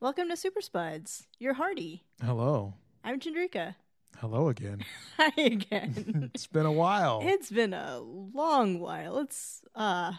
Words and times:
Welcome 0.00 0.28
to 0.28 0.36
Super 0.36 0.60
Spuds. 0.60 1.26
You're 1.38 1.54
Hardy. 1.54 2.04
Hello. 2.22 2.74
I'm 3.02 3.18
Chandrika. 3.18 3.76
Hello 4.18 4.48
again. 4.48 4.84
Hi 5.16 5.32
again. 5.38 6.30
it's 6.34 6.46
been 6.46 6.66
a 6.66 6.72
while. 6.72 7.20
it's 7.22 7.50
been 7.50 7.72
a 7.72 7.98
long 8.00 8.78
while. 8.78 9.18
It's 9.18 9.62
uh 9.74 10.12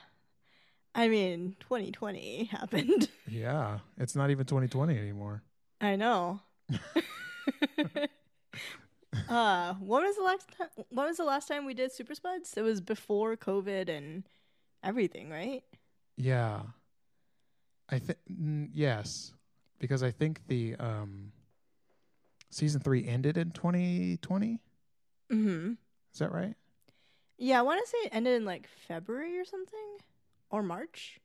I 0.96 1.10
mean, 1.10 1.56
2020 1.60 2.46
happened. 2.46 3.10
yeah, 3.28 3.80
it's 3.98 4.16
not 4.16 4.32
even 4.32 4.48
2020 4.48 4.98
anymore. 4.98 5.44
I 5.80 5.96
know. 5.96 6.42
uh, 9.30 9.76
when 9.76 10.04
was 10.04 10.16
the 10.16 10.24
last 10.24 10.48
time? 10.58 10.70
When 10.90 11.06
was 11.06 11.18
the 11.18 11.24
last 11.24 11.48
time 11.48 11.66
we 11.66 11.76
did 11.76 11.92
Super 11.92 12.16
Spuds? 12.16 12.56
It 12.58 12.64
was 12.64 12.82
before 12.82 13.38
COVID 13.38 13.90
and 13.90 14.24
everything, 14.84 15.30
right? 15.30 15.62
Yeah. 16.18 16.62
I 17.90 18.00
think 18.00 18.18
yes, 18.74 19.34
because 19.80 20.04
I 20.04 20.12
think 20.12 20.42
the 20.48 20.76
um 20.80 21.32
season 22.50 22.82
3 22.82 23.08
ended 23.08 23.38
in 23.38 23.52
2020. 23.52 24.60
Mm-hmm. 25.32 25.72
Is 26.14 26.20
that 26.20 26.32
right? 26.32 26.56
Yeah, 27.38 27.60
I 27.60 27.62
want 27.62 27.84
to 27.84 27.90
say 27.90 27.98
it 28.06 28.10
ended 28.14 28.36
in 28.36 28.46
like 28.46 28.68
February 28.88 29.38
or 29.38 29.46
something, 29.46 29.98
or 30.50 30.64
March. 30.64 31.20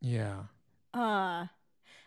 Yeah. 0.00 0.44
Uh, 0.92 1.46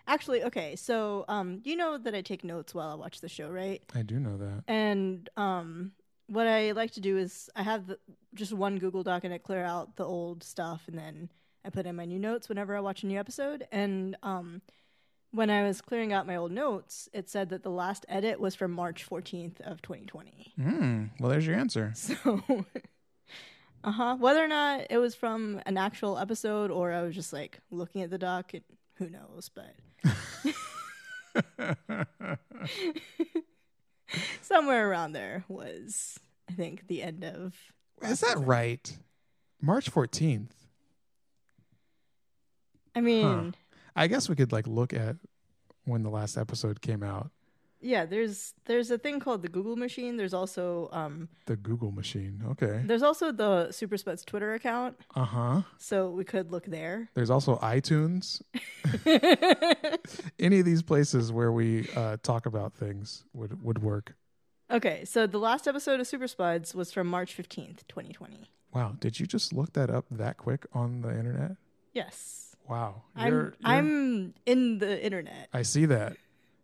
actually, 0.08 0.44
okay. 0.44 0.76
So, 0.76 1.26
um, 1.28 1.62
you 1.64 1.76
know 1.76 1.98
that 1.98 2.14
I 2.16 2.22
take 2.22 2.44
notes 2.44 2.74
while 2.74 2.90
I 2.90 2.96
watch 2.96 3.22
the 3.22 3.30
show, 3.30 3.50
right? 3.50 3.82
I 3.96 4.02
do 4.02 4.20
know 4.20 4.38
that. 4.38 4.64
And 4.68 5.30
um, 5.38 5.92
what 6.28 6.48
I 6.48 6.72
like 6.72 6.92
to 6.92 7.02
do 7.02 7.18
is 7.18 7.50
I 7.56 7.64
have 7.64 7.88
the, 7.88 8.00
just 8.34 8.54
one 8.54 8.80
Google 8.80 9.04
Doc 9.04 9.24
and 9.24 9.34
I 9.34 9.38
clear 9.38 9.64
out 9.64 9.96
the 9.96 10.06
old 10.06 10.44
stuff, 10.44 10.84
and 10.88 10.98
then 10.98 11.30
I 11.64 11.70
put 11.70 11.86
in 11.86 11.96
my 11.96 12.06
new 12.06 12.20
notes 12.20 12.50
whenever 12.50 12.76
I 12.76 12.82
watch 12.82 13.04
a 13.04 13.08
new 13.08 13.20
episode. 13.20 13.68
And 13.72 14.18
um, 14.24 14.62
when 15.32 15.50
I 15.50 15.64
was 15.64 15.82
clearing 15.82 16.14
out 16.14 16.28
my 16.28 16.36
old 16.36 16.52
notes, 16.52 17.10
it 17.14 17.30
said 17.30 17.50
that 17.50 17.64
the 17.64 17.70
last 17.70 18.06
edit 18.10 18.40
was 18.40 18.56
from 18.56 18.72
March 18.72 19.08
14th 19.08 19.62
of 19.62 19.82
2020. 19.82 20.54
Mm, 20.60 21.10
well, 21.20 21.30
there's 21.30 21.48
your 21.48 21.56
answer. 21.56 21.94
So, 22.02 22.66
uh 23.84 23.92
huh. 23.92 24.16
Whether 24.20 24.44
or 24.44 24.48
not 24.48 24.86
it 24.92 25.00
was 25.00 25.16
from 25.16 25.60
an 25.66 25.76
actual 25.76 26.20
episode 26.20 26.70
or 26.70 26.92
I 26.92 27.02
was 27.02 27.16
just 27.16 27.34
like 27.34 27.60
looking 27.72 28.04
at 28.04 28.12
the 28.12 28.20
doc, 28.20 28.54
it, 28.54 28.64
who 28.96 29.10
knows? 29.10 29.50
But 29.50 29.74
somewhere 34.42 34.90
around 34.90 35.14
there 35.14 35.46
was, 35.48 36.20
I 36.50 36.54
think, 36.54 36.88
the 36.88 37.02
end 37.02 37.24
of. 37.24 37.56
Is 38.04 38.20
that 38.20 38.38
right? 38.38 38.98
March 39.62 39.92
14th. 39.92 40.50
I 42.96 43.02
mean, 43.02 43.56
I 43.96 44.08
guess 44.08 44.30
we 44.30 44.36
could 44.36 44.52
like 44.52 44.68
look 44.68 44.94
at 44.94 45.16
when 45.86 46.04
the 46.04 46.10
last 46.10 46.38
episode 46.38 46.82
came 46.82 47.04
out. 47.04 47.32
yeah. 47.82 48.06
There's 48.06 48.54
there's 48.66 48.92
a 48.92 48.98
thing 48.98 49.20
called 49.20 49.42
the 49.42 49.48
Google 49.50 49.76
machine. 49.76 50.16
There's 50.18 50.34
also 50.34 50.88
um 50.92 51.28
The 51.48 51.56
Google 51.56 51.92
machine. 51.92 52.44
Okay. 52.52 52.84
there's 52.86 53.02
also 53.04 53.32
the 53.32 53.72
Super 53.72 53.98
Spuds 53.98 54.24
Twitter 54.24 54.54
account, 54.54 54.96
Uh 55.16 55.26
huh. 55.26 55.62
so 55.78 56.10
we 56.12 56.24
could 56.24 56.52
look 56.52 56.66
there. 56.66 57.10
There's 57.16 57.30
also 57.32 57.58
iTunes. 57.58 58.42
Any 60.40 60.60
of 60.60 60.66
these 60.66 60.82
places 60.84 61.32
where 61.32 61.52
we 61.52 61.88
uh, 61.96 62.18
talk 62.24 62.46
about 62.46 62.74
things 62.74 63.24
would 63.34 63.64
would 63.64 63.80
work. 63.82 64.16
okay, 64.70 65.04
so 65.06 65.28
the 65.28 65.38
last 65.40 65.68
episode 65.68 66.00
of 66.00 66.08
Super 66.08 66.28
Spuds 66.28 66.74
was 66.74 66.92
from 66.92 67.08
March 67.08 67.36
15th, 67.36 67.80
2020. 67.88 68.50
Wow, 68.74 68.96
did 69.00 69.20
you 69.20 69.26
just 69.26 69.52
look 69.54 69.74
that 69.74 69.90
up 69.90 70.06
that 70.12 70.38
quick 70.38 70.66
on 70.74 71.02
the 71.02 71.10
internet? 71.10 71.58
Yes. 71.94 72.51
Wow, 72.70 73.02
I'm 73.16 73.28
You're- 73.34 73.44
you're- 73.46 73.56
I'm 73.64 74.34
in 74.46 74.78
the 74.80 75.04
internet. 75.04 75.50
I 75.54 75.62
see 75.64 75.86
that. 75.88 76.16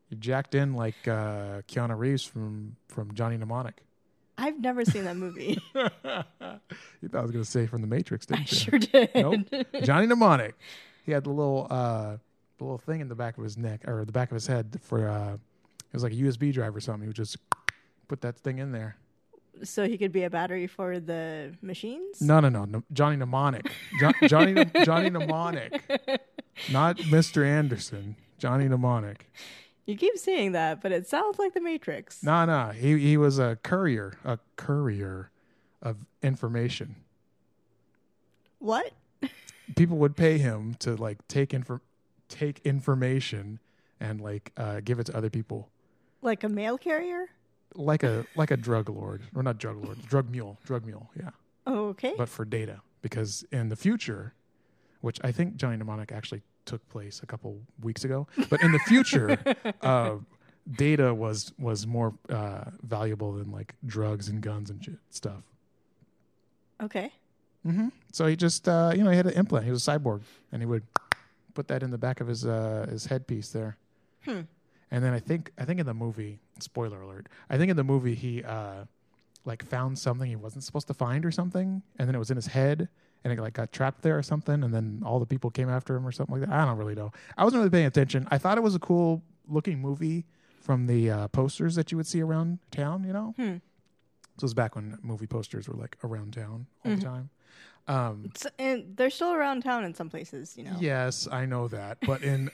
You 0.10 0.18
jacked 0.18 0.56
in 0.56 0.74
like 0.74 0.96
uh, 1.08 1.62
Keanu 1.68 1.98
Reeves 1.98 2.24
from 2.24 2.78
from 2.88 3.14
Johnny 3.14 3.36
Mnemonic. 3.38 3.84
I've 4.38 4.60
never 4.62 4.86
seen 4.86 5.04
that 5.06 5.18
movie. 5.18 5.60
you 5.74 5.90
thought 7.10 7.20
I 7.20 7.22
was 7.22 7.32
going 7.32 7.44
to 7.44 7.50
say 7.50 7.66
from 7.66 7.82
the 7.82 7.88
Matrix, 7.88 8.28
I 8.32 8.36
didn't 8.38 8.52
you? 8.52 8.58
sure 8.58 8.80
did. 8.80 9.10
Nope. 9.16 9.40
Johnny 9.84 10.06
Mnemonic. 10.08 10.56
He 11.06 11.12
had 11.12 11.24
the 11.24 11.32
little 11.32 11.68
uh, 11.70 12.18
the 12.58 12.64
little 12.64 12.78
thing 12.78 13.02
in 13.02 13.10
the 13.10 13.16
back 13.16 13.38
of 13.38 13.44
his 13.44 13.58
neck 13.58 13.88
or 13.88 14.06
the 14.06 14.12
back 14.12 14.30
of 14.32 14.36
his 14.36 14.48
head 14.48 14.78
for 14.82 15.10
uh, 15.10 15.34
it 15.34 15.94
was 15.94 16.04
like 16.04 16.14
a 16.14 16.16
USB 16.16 16.54
drive 16.54 16.76
or 16.76 16.80
something. 16.80 17.02
He 17.02 17.08
would 17.08 17.16
just 17.16 17.38
put 18.08 18.22
that 18.22 18.38
thing 18.38 18.60
in 18.60 18.72
there. 18.72 18.96
So 19.64 19.88
he 19.88 19.98
could 19.98 20.12
be 20.12 20.24
a 20.24 20.30
battery 20.30 20.68
for 20.68 21.00
the 21.00 21.54
machines? 21.62 22.22
No, 22.22 22.40
no, 22.40 22.50
no, 22.50 22.66
no 22.66 22.84
Johnny 22.94 23.16
Mnemonic. 23.18 23.72
Jo- 24.00 24.12
Johnny 24.28 24.66
Johnny 24.84 25.10
Mnemonic, 25.10 25.82
not 26.72 26.98
Mr. 26.98 27.46
Anderson. 27.46 28.16
Johnny 28.38 28.68
Mnemonic. 28.68 29.32
You 29.86 29.96
keep 29.96 30.18
saying 30.18 30.52
that, 30.52 30.82
but 30.82 30.92
it 30.92 31.08
sounds 31.08 31.40
like 31.40 31.54
the 31.54 31.62
Matrix. 31.62 32.22
No, 32.22 32.46
no, 32.46 32.70
he 32.70 32.98
he 33.00 33.18
was 33.18 33.40
a 33.40 33.58
courier, 33.64 34.18
a 34.26 34.38
courier 34.58 35.32
of 35.82 36.06
information. 36.22 36.96
What? 38.60 38.92
People 39.76 39.98
would 39.98 40.16
pay 40.16 40.38
him 40.38 40.76
to 40.80 40.96
like 40.96 41.28
take 41.28 41.50
infor- 41.50 41.82
take 42.30 42.60
information 42.66 43.60
and 44.00 44.22
like 44.22 44.52
uh, 44.58 44.82
give 44.84 45.00
it 45.00 45.06
to 45.06 45.18
other 45.18 45.30
people. 45.30 45.70
Like 46.22 46.44
a 46.44 46.50
mail 46.50 46.78
carrier? 46.78 47.28
Like 47.76 48.04
a 48.04 48.26
like 48.36 48.52
a 48.52 48.58
drug 48.58 48.90
lord 48.90 49.22
or 49.36 49.44
not 49.44 49.58
drug 49.58 49.78
lord 49.84 49.98
drug 50.08 50.30
mule 50.30 50.58
drug 50.66 50.86
mule 50.86 51.10
yeah 51.20 51.30
Okay. 51.68 52.14
but 52.18 52.30
for 52.30 52.46
data 52.46 52.82
because 53.02 53.44
in 53.52 53.70
the 53.70 53.76
future 53.76 54.34
which 55.02 55.20
i 55.24 55.32
think 55.32 55.58
johnny 55.58 55.78
mnemonic 55.78 56.12
actually 56.12 56.42
took 56.66 56.88
place 56.90 57.22
a 57.24 57.26
couple 57.26 57.60
weeks 57.82 58.04
ago 58.04 58.28
but 58.50 58.62
in 58.62 58.72
the 58.72 58.80
future 58.80 59.38
uh, 59.82 60.16
data 60.76 61.14
was 61.14 61.54
was 61.60 61.86
more 61.86 62.14
uh, 62.30 62.66
valuable 62.84 63.34
than 63.34 63.52
like 63.52 63.76
drugs 63.86 64.28
and 64.30 64.42
guns 64.42 64.70
and 64.70 64.84
shit 64.84 64.98
stuff 65.10 65.44
okay. 66.82 67.12
hmm 67.64 67.88
so 68.12 68.26
he 68.28 68.36
just 68.36 68.68
uh, 68.68 68.92
you 68.96 69.04
know 69.04 69.10
he 69.12 69.18
had 69.18 69.28
an 69.28 69.34
implant 69.34 69.66
he 69.66 69.72
was 69.72 69.86
a 69.88 69.92
cyborg 69.92 70.22
and 70.52 70.62
he 70.62 70.66
would 70.66 70.84
put 71.54 71.68
that 71.68 71.84
in 71.84 71.92
the 71.92 71.98
back 71.98 72.22
of 72.22 72.28
his 72.28 72.46
uh, 72.46 72.86
his 72.90 73.06
headpiece 73.06 73.50
there 73.50 73.78
Hmm. 74.26 74.42
And 74.92 75.04
then 75.04 75.14
I 75.14 75.20
think 75.20 75.52
I 75.58 75.66
think 75.66 75.80
in 75.80 75.86
the 75.86 75.94
movie, 75.94 76.40
spoiler 76.60 77.02
alert, 77.02 77.28
I 77.50 77.58
think 77.58 77.70
in 77.70 77.78
the 77.78 77.84
movie 77.84 78.16
he 78.16 78.44
uh 78.44 78.86
like 79.46 79.64
found 79.64 79.98
something 79.98 80.28
he 80.28 80.36
wasn't 80.36 80.64
supposed 80.64 80.88
to 80.88 80.94
find 80.94 81.26
or 81.26 81.32
something, 81.32 81.82
and 81.98 82.08
then 82.08 82.16
it 82.16 82.20
was 82.20 82.32
in 82.32 82.36
his 82.36 82.48
head 82.48 82.90
and 83.24 83.34
it 83.34 83.40
like 83.42 83.54
got 83.54 83.72
trapped 83.72 84.02
there 84.02 84.18
or 84.18 84.24
something, 84.24 84.64
and 84.64 84.74
then 84.74 85.02
all 85.06 85.20
the 85.20 85.26
people 85.26 85.50
came 85.50 85.70
after 85.70 85.96
him 85.96 86.06
or 86.06 86.12
something 86.12 86.40
like 86.40 86.50
that. 86.50 86.54
I 86.54 86.66
don't 86.66 86.78
really 86.78 86.96
know. 86.96 87.12
I 87.38 87.44
wasn't 87.44 87.60
really 87.60 87.70
paying 87.70 87.86
attention. 87.86 88.28
I 88.30 88.38
thought 88.38 88.58
it 88.58 88.62
was 88.62 88.76
a 88.76 88.80
cool 88.80 89.24
looking 89.48 89.80
movie 89.80 90.26
from 90.62 90.86
the 90.86 91.10
uh, 91.10 91.28
posters 91.30 91.76
that 91.76 91.92
you 91.92 91.98
would 91.98 92.08
see 92.08 92.22
around 92.22 92.60
town, 92.72 93.04
you 93.06 93.14
know? 93.14 93.34
Hmm. 93.38 93.56
This 94.36 94.44
was 94.44 94.54
back 94.54 94.76
when 94.76 94.98
movie 95.02 95.28
posters 95.28 95.68
were 95.68 95.76
like 95.76 95.98
around 96.04 96.34
town 96.34 96.68
all 96.86 96.96
the 96.96 97.02
time. 97.02 97.30
Um 97.88 98.32
and 98.60 98.96
they're 98.98 99.10
still 99.10 99.34
around 99.34 99.64
town 99.64 99.86
in 99.86 99.94
some 99.94 100.10
places, 100.10 100.56
you 100.58 100.64
know. 100.64 100.76
Yes, 100.80 101.28
I 101.32 101.46
know 101.46 101.70
that, 101.70 101.98
but 102.06 102.22
in 102.22 102.52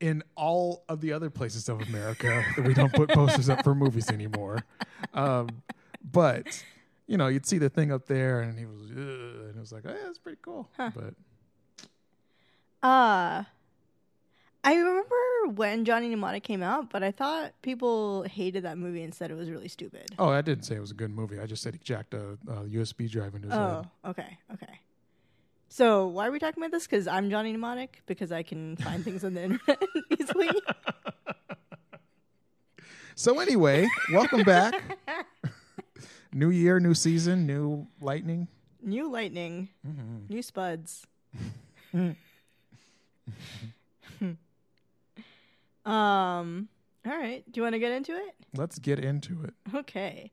in 0.00 0.22
all 0.36 0.84
of 0.88 1.00
the 1.00 1.12
other 1.12 1.30
places 1.30 1.68
of 1.68 1.80
America, 1.82 2.44
we 2.64 2.74
don't 2.74 2.92
put 2.92 3.10
posters 3.10 3.48
up 3.48 3.64
for 3.64 3.74
movies 3.74 4.10
anymore. 4.10 4.64
Um, 5.14 5.48
but 6.12 6.64
you 7.06 7.16
know, 7.16 7.28
you'd 7.28 7.46
see 7.46 7.58
the 7.58 7.68
thing 7.70 7.90
up 7.92 8.06
there, 8.06 8.40
and 8.40 8.58
he 8.58 8.66
was, 8.66 8.90
and 8.90 9.56
it 9.56 9.58
was 9.60 9.72
like, 9.72 9.84
"Eh, 9.86 9.92
that's 10.04 10.18
pretty 10.18 10.38
cool." 10.42 10.68
Huh. 10.76 10.90
But 10.94 11.14
Uh 12.82 13.44
I 14.64 14.74
remember 14.74 15.54
when 15.54 15.84
Johnny 15.84 16.08
Mnemonic 16.08 16.42
came 16.42 16.62
out, 16.62 16.90
but 16.90 17.02
I 17.02 17.10
thought 17.12 17.52
people 17.62 18.24
hated 18.24 18.64
that 18.64 18.76
movie 18.76 19.02
and 19.02 19.14
said 19.14 19.30
it 19.30 19.34
was 19.34 19.48
really 19.48 19.68
stupid. 19.68 20.10
oh, 20.18 20.28
I 20.28 20.42
didn't 20.42 20.64
say 20.64 20.74
it 20.74 20.80
was 20.80 20.90
a 20.90 20.94
good 20.94 21.10
movie. 21.10 21.38
I 21.40 21.46
just 21.46 21.62
said 21.62 21.74
he 21.74 21.80
jacked 21.82 22.12
a, 22.12 22.32
a 22.48 22.64
USB 22.64 23.08
drive 23.10 23.34
into 23.34 23.48
his 23.48 23.56
Oh, 23.56 23.76
head. 23.76 24.10
okay, 24.10 24.38
okay. 24.54 24.80
So 25.68 26.06
why 26.06 26.26
are 26.26 26.30
we 26.30 26.38
talking 26.38 26.62
about 26.62 26.72
this? 26.72 26.86
Because 26.86 27.06
I'm 27.06 27.30
Johnny 27.30 27.52
Mnemonic 27.52 28.02
because 28.06 28.32
I 28.32 28.42
can 28.42 28.76
find 28.76 29.04
things 29.04 29.22
on 29.24 29.34
the 29.34 29.42
internet 29.44 29.82
easily. 30.20 30.48
So 33.14 33.38
anyway, 33.40 33.86
welcome 34.12 34.42
back. 34.44 34.74
new 36.32 36.50
year, 36.50 36.80
new 36.80 36.94
season, 36.94 37.46
new 37.46 37.86
lightning. 38.00 38.48
New 38.82 39.10
lightning, 39.10 39.68
Mm-hmm. 39.86 40.32
new 40.32 40.42
spuds. 40.42 41.06
um. 45.84 46.68
All 47.06 47.16
right. 47.16 47.42
Do 47.50 47.58
you 47.58 47.62
want 47.62 47.72
to 47.74 47.78
get 47.78 47.92
into 47.92 48.14
it? 48.14 48.34
Let's 48.54 48.78
get 48.78 48.98
into 48.98 49.42
it. 49.44 49.54
Okay. 49.74 50.30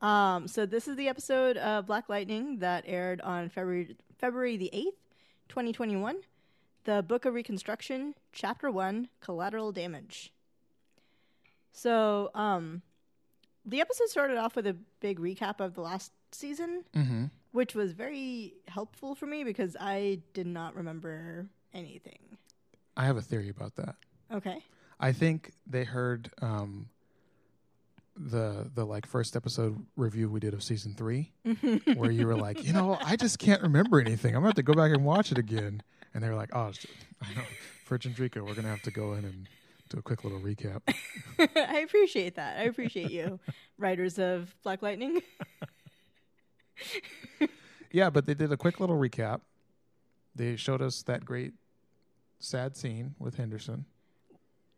Um. 0.00 0.46
So 0.48 0.64
this 0.66 0.86
is 0.88 0.96
the 0.96 1.08
episode 1.08 1.56
of 1.56 1.86
Black 1.86 2.08
Lightning 2.08 2.58
that 2.60 2.84
aired 2.86 3.20
on 3.20 3.48
February 3.48 3.96
February 4.18 4.56
the 4.56 4.70
eighth, 4.72 4.98
twenty 5.48 5.72
twenty 5.72 5.96
one. 5.96 6.16
The 6.84 7.02
Book 7.02 7.24
of 7.26 7.34
Reconstruction, 7.34 8.14
Chapter 8.32 8.70
One, 8.70 9.08
Collateral 9.20 9.72
Damage. 9.72 10.32
So, 11.72 12.30
um, 12.34 12.82
the 13.66 13.80
episode 13.80 14.08
started 14.08 14.38
off 14.38 14.56
with 14.56 14.66
a 14.66 14.76
big 15.00 15.18
recap 15.20 15.60
of 15.60 15.74
the 15.74 15.82
last 15.82 16.12
season, 16.32 16.84
Mm-hmm. 16.96 17.24
which 17.52 17.74
was 17.74 17.92
very 17.92 18.54
helpful 18.68 19.14
for 19.14 19.26
me 19.26 19.44
because 19.44 19.76
I 19.78 20.20
did 20.32 20.46
not 20.46 20.74
remember 20.76 21.46
anything. 21.74 22.18
I 22.96 23.04
have 23.04 23.16
a 23.18 23.22
theory 23.22 23.50
about 23.50 23.76
that. 23.76 23.96
Okay. 24.32 24.62
I 24.98 25.12
think 25.12 25.52
they 25.66 25.84
heard 25.84 26.30
um, 26.40 26.88
the 28.18 28.70
the 28.74 28.84
like 28.84 29.06
first 29.06 29.36
episode 29.36 29.84
review 29.96 30.28
we 30.28 30.40
did 30.40 30.54
of 30.54 30.62
season 30.62 30.94
three, 30.94 31.32
where 31.96 32.10
you 32.10 32.26
were 32.26 32.36
like, 32.36 32.64
you 32.64 32.72
know, 32.72 32.98
I 33.04 33.16
just 33.16 33.38
can't 33.38 33.62
remember 33.62 34.00
anything. 34.00 34.34
I'm 34.34 34.40
gonna 34.40 34.48
have 34.48 34.54
to 34.56 34.62
go 34.62 34.74
back 34.74 34.92
and 34.92 35.04
watch 35.04 35.32
it 35.32 35.38
again. 35.38 35.82
And 36.14 36.22
they 36.22 36.28
were 36.28 36.34
like, 36.34 36.54
oh, 36.54 36.72
I 37.22 37.34
know, 37.34 37.42
for 37.84 37.98
Chandrika, 37.98 38.44
we're 38.44 38.54
gonna 38.54 38.68
have 38.68 38.82
to 38.82 38.90
go 38.90 39.14
in 39.14 39.24
and 39.24 39.46
do 39.88 39.98
a 39.98 40.02
quick 40.02 40.24
little 40.24 40.40
recap. 40.40 40.82
I 41.38 41.80
appreciate 41.80 42.34
that. 42.36 42.58
I 42.58 42.64
appreciate 42.64 43.10
you, 43.10 43.38
writers 43.78 44.18
of 44.18 44.54
Black 44.62 44.82
Lightning. 44.82 45.20
yeah, 47.90 48.10
but 48.10 48.26
they 48.26 48.34
did 48.34 48.52
a 48.52 48.56
quick 48.56 48.80
little 48.80 48.96
recap. 48.96 49.40
They 50.34 50.56
showed 50.56 50.82
us 50.82 51.02
that 51.04 51.24
great 51.24 51.54
sad 52.38 52.76
scene 52.76 53.14
with 53.18 53.36
Henderson. 53.36 53.86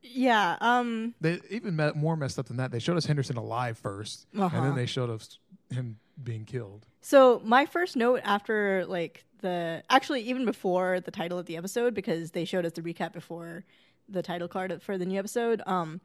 Yeah. 0.02 0.56
Um. 0.60 1.14
They 1.20 1.40
even 1.50 1.76
met, 1.76 1.96
more 1.96 2.16
messed 2.16 2.38
up 2.38 2.46
than 2.46 2.56
that. 2.58 2.70
They 2.70 2.78
showed 2.78 2.96
us 2.96 3.06
Henderson 3.06 3.36
alive 3.36 3.80
1st 3.82 4.26
and 4.32 4.42
Uh-huh. 4.42 4.60
then 4.62 4.74
they 4.74 4.86
showed 4.86 5.10
us 5.10 5.38
him 5.70 5.98
being 6.22 6.44
killed. 6.44 6.86
So 7.00 7.40
my 7.44 7.66
first 7.66 7.96
note 7.96 8.20
after 8.24 8.84
like 8.86 9.24
the 9.40 9.82
actually 9.88 10.22
even 10.22 10.44
before 10.44 11.00
the 11.00 11.10
title 11.10 11.38
of 11.38 11.46
the 11.46 11.56
episode 11.56 11.94
because 11.94 12.32
they 12.32 12.44
showed 12.44 12.66
us 12.66 12.72
the 12.72 12.82
recap 12.82 13.12
before 13.12 13.64
the 14.08 14.22
title 14.22 14.48
card 14.48 14.82
for 14.82 14.98
the 14.98 15.06
new 15.06 15.18
episode. 15.18 15.62
Um, 15.66 16.00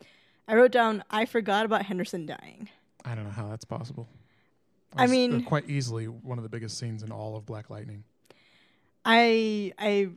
I 0.48 0.56
wrote 0.56 0.72
down 0.72 1.04
I 1.10 1.26
forgot 1.26 1.66
about 1.66 1.84
Henderson 1.86 2.26
dying. 2.26 2.70
I 3.04 3.14
don't 3.16 3.24
know 3.26 3.32
how 3.32 3.48
that's 3.50 3.66
possible. 3.66 4.08
I 4.96 5.08
mean- 5.08 5.46
uh, 5.46 5.50
quite 5.50 5.70
easily 5.70 6.06
one 6.06 6.38
of 6.38 6.44
the 6.44 6.50
biggest 6.50 6.78
scenes 6.78 7.04
in 7.04 7.12
all 7.12 7.36
of 7.36 7.46
Black 7.46 7.70
Lightning. 7.70 8.04
I 9.04 9.74
I 9.78 10.10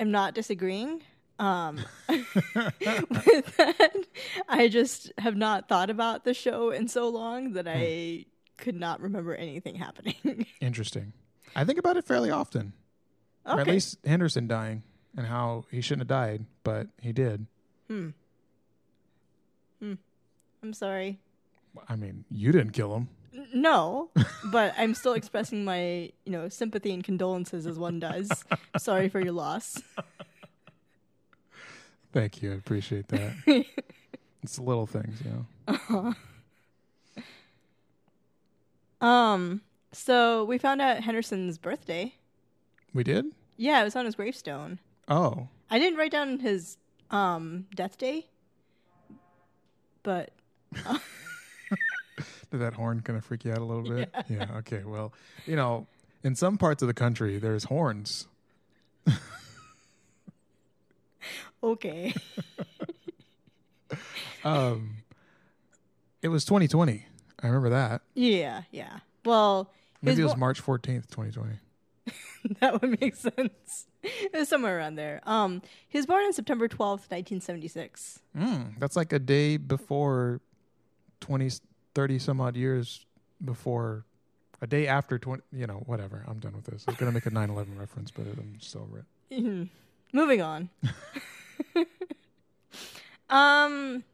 am 0.00 0.10
not 0.10 0.34
disagreeing. 0.34 1.02
Um, 1.38 1.78
with 2.08 3.56
that, 3.56 3.96
I 4.48 4.68
just 4.68 5.12
have 5.18 5.36
not 5.36 5.68
thought 5.68 5.90
about 5.90 6.24
the 6.24 6.34
show 6.34 6.70
in 6.70 6.88
so 6.88 7.08
long 7.08 7.52
that 7.52 7.66
I 7.68 8.26
could 8.56 8.74
not 8.74 9.00
remember 9.00 9.34
anything 9.34 9.76
happening. 9.76 10.46
Interesting. 10.60 11.12
I 11.54 11.64
think 11.64 11.78
about 11.78 11.96
it 11.96 12.06
fairly 12.06 12.30
often. 12.30 12.72
Or 13.46 13.60
at 13.60 13.66
least 13.66 13.98
Henderson 14.04 14.46
dying 14.46 14.82
and 15.16 15.26
how 15.26 15.64
he 15.70 15.80
shouldn't 15.80 16.02
have 16.02 16.08
died, 16.08 16.44
but 16.64 16.88
he 17.00 17.12
did. 17.12 17.46
Hmm. 17.88 18.08
Hmm. 19.80 19.94
I'm 20.62 20.74
sorry. 20.74 21.18
I 21.88 21.96
mean, 21.96 22.24
you 22.30 22.52
didn't 22.52 22.72
kill 22.72 22.94
him. 22.94 23.08
No, 23.54 24.10
but 24.46 24.74
I'm 24.76 24.94
still 24.94 25.12
expressing 25.14 25.64
my, 25.64 26.10
you 26.24 26.32
know, 26.32 26.48
sympathy 26.48 26.92
and 26.92 27.04
condolences 27.04 27.66
as 27.66 27.78
one 27.78 28.00
does. 28.00 28.44
Sorry 28.78 29.08
for 29.08 29.20
your 29.20 29.32
loss. 29.32 29.80
Thank 32.12 32.42
you. 32.42 32.52
I 32.52 32.54
appreciate 32.54 33.08
that. 33.08 33.32
it's 34.42 34.56
the 34.56 34.62
little 34.62 34.86
things, 34.86 35.20
you 35.24 35.46
know. 35.66 36.14
Um, 39.00 39.60
so 39.92 40.44
we 40.44 40.58
found 40.58 40.80
out 40.82 41.00
Henderson's 41.00 41.58
birthday. 41.58 42.14
We 42.92 43.04
did? 43.04 43.26
Yeah, 43.56 43.80
it 43.80 43.84
was 43.84 43.96
on 43.96 44.04
his 44.04 44.14
gravestone. 44.14 44.78
Oh. 45.08 45.48
I 45.70 45.78
didn't 45.78 45.98
write 45.98 46.12
down 46.12 46.40
his 46.40 46.76
um 47.10 47.66
death 47.74 47.96
day, 47.96 48.26
but 50.02 50.30
Did 52.50 52.60
that 52.60 52.74
horn 52.74 53.00
kind 53.02 53.16
of 53.18 53.24
freak 53.24 53.44
you 53.44 53.52
out 53.52 53.58
a 53.58 53.64
little 53.64 53.82
bit? 53.82 54.12
Yeah. 54.28 54.46
Okay. 54.58 54.82
Well, 54.84 55.12
you 55.46 55.56
know, 55.56 55.86
in 56.22 56.34
some 56.34 56.58
parts 56.58 56.82
of 56.82 56.88
the 56.88 56.94
country, 56.94 57.38
there's 57.38 57.64
horns. 57.64 58.26
Okay. 61.62 62.14
Um, 64.44 64.98
it 66.22 66.28
was 66.28 66.44
2020. 66.44 67.04
I 67.42 67.46
remember 67.46 67.70
that. 67.70 68.02
yeah, 68.14 68.62
yeah. 68.70 69.00
Well, 69.24 69.70
Maybe 70.00 70.20
it 70.22 70.24
was 70.24 70.36
March 70.36 70.62
14th, 70.64 71.08
2020. 71.10 71.54
that 72.60 72.80
would 72.80 73.00
make 73.00 73.16
sense. 73.16 73.86
It 74.02 74.32
was 74.32 74.48
somewhere 74.48 74.78
around 74.78 74.94
there. 74.94 75.20
Um, 75.24 75.60
he 75.88 75.98
was 75.98 76.06
born 76.06 76.24
on 76.24 76.32
September 76.32 76.68
twelfth, 76.68 77.10
nineteen 77.10 77.40
seventy 77.40 77.66
six. 77.68 78.20
Mm, 78.36 78.78
that's 78.78 78.94
like 78.96 79.12
a 79.12 79.18
day 79.18 79.56
before 79.56 80.40
20, 81.20 81.50
30 81.94 82.18
some 82.20 82.40
odd 82.40 82.56
years 82.56 83.04
before, 83.44 84.04
a 84.62 84.66
day 84.68 84.86
after 84.86 85.18
20, 85.18 85.42
you 85.52 85.66
know, 85.66 85.82
whatever. 85.86 86.24
I'm 86.28 86.38
done 86.38 86.54
with 86.54 86.64
this. 86.64 86.84
I 86.86 86.92
was 86.92 86.98
going 86.98 87.10
to 87.10 87.14
make 87.14 87.26
a 87.26 87.30
9 87.30 87.50
11 87.50 87.76
reference, 87.78 88.10
but 88.12 88.22
I'm 88.26 88.56
still 88.60 88.82
over 88.82 88.98
it. 89.00 89.04
Mhm. 89.42 89.68
Moving 90.12 90.40
on. 90.40 90.70
um, 93.30 94.04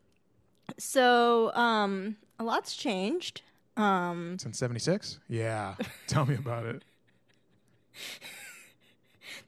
so 0.79 1.55
um, 1.55 2.17
a 2.39 2.45
lot's 2.45 2.77
changed. 2.77 3.43
Um, 3.77 4.39
Since 4.39 4.59
76? 4.59 5.19
Yeah. 5.29 5.75
Tell 6.07 6.27
me 6.27 6.35
about 6.35 6.67
it. 6.67 6.85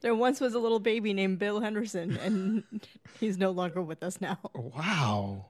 there 0.00 0.14
once 0.14 0.40
was 0.40 0.54
a 0.54 0.58
little 0.58 0.81
baby 0.81 1.12
named 1.12 1.38
Bill 1.38 1.60
Henderson, 1.60 2.16
and 2.16 2.64
he's 3.20 3.38
no 3.38 3.50
longer 3.50 3.82
with 3.82 4.02
us 4.02 4.20
now. 4.20 4.38
Wow. 4.54 5.46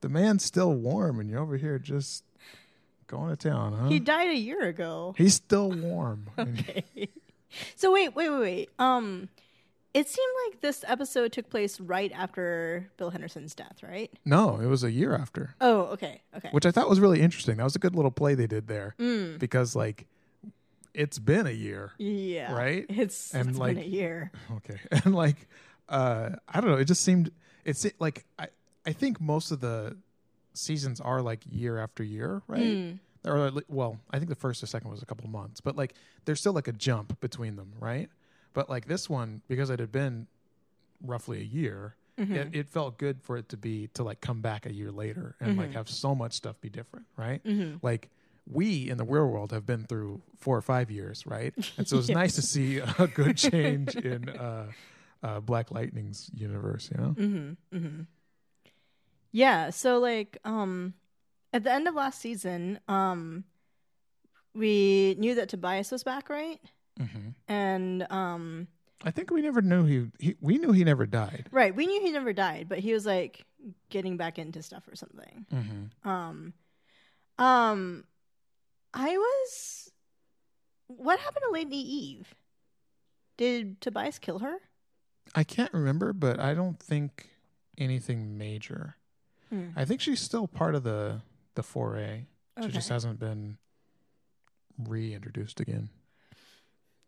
The 0.00 0.08
man's 0.08 0.44
still 0.44 0.72
warm, 0.72 1.20
and 1.20 1.30
you're 1.30 1.40
over 1.40 1.56
here 1.56 1.78
just 1.78 2.24
going 3.06 3.34
to 3.34 3.36
town, 3.36 3.72
huh? 3.72 3.88
He 3.88 3.98
died 4.00 4.30
a 4.30 4.36
year 4.36 4.62
ago. 4.62 5.14
He's 5.16 5.34
still 5.34 5.70
warm. 5.70 6.26
Okay. 6.38 6.84
so 7.76 7.92
wait, 7.92 8.14
wait, 8.14 8.28
wait, 8.30 8.40
wait. 8.40 8.70
Um, 8.78 9.28
it 9.94 10.08
seemed 10.08 10.32
like 10.48 10.60
this 10.60 10.84
episode 10.86 11.32
took 11.32 11.48
place 11.48 11.80
right 11.80 12.12
after 12.12 12.90
Bill 12.96 13.10
Henderson's 13.10 13.54
death, 13.54 13.82
right? 13.82 14.10
no, 14.24 14.60
it 14.60 14.66
was 14.66 14.82
a 14.84 14.90
year 14.90 15.14
after, 15.14 15.54
Oh, 15.60 15.82
okay, 15.94 16.20
okay. 16.36 16.48
which 16.50 16.66
I 16.66 16.70
thought 16.72 16.88
was 16.90 17.00
really 17.00 17.20
interesting. 17.20 17.56
That 17.58 17.64
was 17.64 17.76
a 17.76 17.78
good 17.78 17.94
little 17.94 18.10
play 18.10 18.34
they 18.34 18.46
did 18.48 18.66
there 18.68 18.94
Mm, 18.98 19.38
because, 19.38 19.74
like, 19.76 20.06
it's 20.92 21.18
been 21.18 21.46
a 21.46 21.50
year. 21.52 21.92
yeah, 21.98 22.52
Right? 22.52 22.86
It's, 22.88 23.32
And, 23.34 23.50
it's 23.50 23.58
like- 23.58 23.76
been 23.76 23.84
a 23.84 23.86
year. 23.88 24.30
Okay. 24.56 24.78
And, 25.04 25.14
like, 25.14 25.48
uh, 25.88 26.30
I 26.48 26.60
don't 26.60 26.70
know. 26.70 26.76
It 26.76 26.84
just 26.86 27.02
seemed, 27.02 27.30
it's 27.64 27.86
like, 27.98 28.24
I, 28.38 28.48
I 28.86 28.92
think 28.92 29.20
most 29.20 29.50
of 29.50 29.60
the 29.60 29.96
seasons 30.54 31.00
are 31.00 31.20
like 31.22 31.40
year 31.50 31.78
after 31.78 32.02
year, 32.04 32.42
right? 32.46 32.62
Mm, 32.62 32.98
or 33.24 33.50
well, 33.68 33.98
I 34.10 34.18
think 34.18 34.28
the 34.28 34.34
first 34.36 34.62
or 34.62 34.66
second 34.66 34.90
was 34.90 35.02
a 35.02 35.06
couple 35.06 35.28
months, 35.28 35.60
but 35.60 35.76
like 35.76 35.94
there's 36.26 36.38
still 36.40 36.52
like 36.52 36.68
a 36.68 36.72
jump 36.72 37.18
between 37.20 37.56
them, 37.56 37.72
right? 37.80 38.08
But 38.54 38.70
like 38.70 38.86
this 38.86 39.10
one, 39.10 39.42
because 39.48 39.68
it 39.68 39.78
had 39.80 39.92
been 39.92 40.26
roughly 41.02 41.40
a 41.40 41.44
year, 41.44 41.96
mhm. 42.16 42.34
it, 42.34 42.54
it 42.54 42.68
felt 42.68 42.96
good 42.96 43.20
for 43.20 43.36
it 43.36 43.50
to 43.50 43.56
be 43.58 43.88
to 43.94 44.02
like 44.02 44.20
come 44.22 44.40
back 44.40 44.64
a 44.64 44.72
year 44.72 44.90
later 44.90 45.36
and 45.40 45.58
like 45.58 45.70
Mhm. 45.70 45.74
have 45.74 45.88
so 45.90 46.14
much 46.14 46.32
stuff 46.32 46.58
be 46.62 46.70
different, 46.70 47.04
right? 47.16 47.44
Mhm. 47.44 47.80
Like 47.82 48.10
we 48.46 48.88
in 48.88 48.96
the 48.98 49.04
real 49.04 49.26
world 49.28 49.52
have 49.52 49.66
been 49.66 49.84
through 49.84 50.22
four 50.36 50.56
or 50.56 50.62
five 50.62 50.90
years, 50.90 51.26
right? 51.26 51.52
And 51.78 51.86
so 51.88 51.98
it's 51.98 52.08
nice 52.08 52.34
to 52.36 52.42
see 52.42 52.78
a 52.78 53.06
good 53.08 53.36
change 53.36 53.96
in 53.96 54.28
uh, 54.28 54.70
uh, 55.22 55.40
Black 55.40 55.70
Lightning's 55.70 56.30
universe, 56.34 56.90
you 56.90 57.02
know? 57.02 57.10
Mm-hmm. 57.18 57.76
Mm-hmm. 57.76 58.00
Yeah. 59.32 59.70
So 59.70 59.98
like, 59.98 60.38
um, 60.44 60.94
at 61.52 61.64
the 61.64 61.72
end 61.72 61.88
of 61.88 61.94
last 61.94 62.20
season, 62.20 62.78
um, 62.86 63.44
we 64.54 65.16
knew 65.18 65.34
that 65.34 65.48
Tobias 65.48 65.90
was 65.90 66.04
back, 66.04 66.28
right? 66.30 66.60
Hmm 66.98 67.30
And 67.48 68.06
um, 68.10 68.68
I 69.04 69.10
think 69.10 69.30
we 69.30 69.42
never 69.42 69.60
knew 69.62 69.84
he, 69.84 70.06
he. 70.18 70.36
We 70.40 70.58
knew 70.58 70.72
he 70.72 70.84
never 70.84 71.06
died. 71.06 71.48
right, 71.50 71.74
we 71.74 71.86
knew 71.86 72.00
he 72.00 72.10
never 72.10 72.32
died, 72.32 72.68
but 72.68 72.78
he 72.78 72.92
was 72.92 73.04
like 73.06 73.44
getting 73.90 74.16
back 74.16 74.38
into 74.38 74.62
stuff 74.62 74.86
or 74.88 74.96
something. 74.96 75.46
Mm-hmm. 75.52 76.08
Um, 76.08 76.52
um, 77.38 78.04
I 78.92 79.16
was. 79.16 79.90
What 80.86 81.18
happened 81.18 81.44
to 81.46 81.52
Lady 81.52 81.76
Eve? 81.76 82.34
Did 83.36 83.80
Tobias 83.80 84.18
kill 84.18 84.40
her? 84.40 84.58
I 85.34 85.42
can't 85.42 85.72
remember, 85.72 86.12
but 86.12 86.38
I 86.38 86.54
don't 86.54 86.78
think 86.78 87.30
anything 87.76 88.38
major. 88.38 88.96
Hmm. 89.48 89.68
I 89.74 89.84
think 89.84 90.00
she's 90.00 90.20
still 90.20 90.46
part 90.46 90.74
of 90.74 90.84
the 90.84 91.22
the 91.54 91.62
foray. 91.62 92.26
She 92.62 92.68
just 92.68 92.88
hasn't 92.88 93.18
been 93.18 93.58
reintroduced 94.78 95.58
again. 95.58 95.90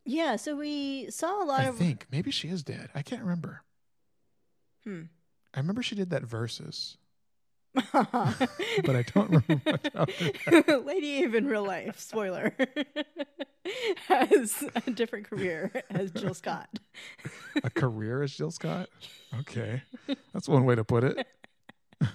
Yeah. 0.07 0.37
So 0.37 0.57
we 0.57 1.11
saw 1.11 1.43
a 1.43 1.45
lot 1.45 1.61
I 1.61 1.65
of. 1.65 1.77
think 1.77 2.07
maybe 2.11 2.31
she 2.31 2.49
is 2.49 2.63
dead. 2.63 2.89
I 2.95 3.03
can't 3.03 3.23
remember. 3.23 3.63
Hmm. 4.85 5.03
I 5.53 5.59
remember 5.61 5.83
she 5.83 5.95
did 5.95 6.11
that 6.11 6.23
versus, 6.23 6.97
but 7.75 7.85
but 8.13 8.97
I 8.97 9.03
don't 9.15 9.31
remember 9.31 9.61
much 9.65 9.87
after 9.95 10.33
that. 10.63 10.85
Lady 10.87 11.07
Eve 11.07 11.35
in 11.35 11.47
real 11.47 11.65
life, 11.65 11.99
spoiler, 11.99 12.55
has 14.09 14.65
a 14.87 14.91
different 14.91 15.29
career 15.29 15.73
as 15.91 16.11
Jill 16.13 16.35
Scott. 16.35 16.69
A 17.65 17.71
career 17.71 18.23
as 18.23 18.35
Jill 18.35 18.51
Scott. 18.51 18.89
Okay, 19.41 19.83
that's 20.33 20.49
one 20.49 20.65
way 20.67 20.75
to 20.75 20.85
put 20.85 21.05
it. 21.05 21.27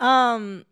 Um, 0.00 0.64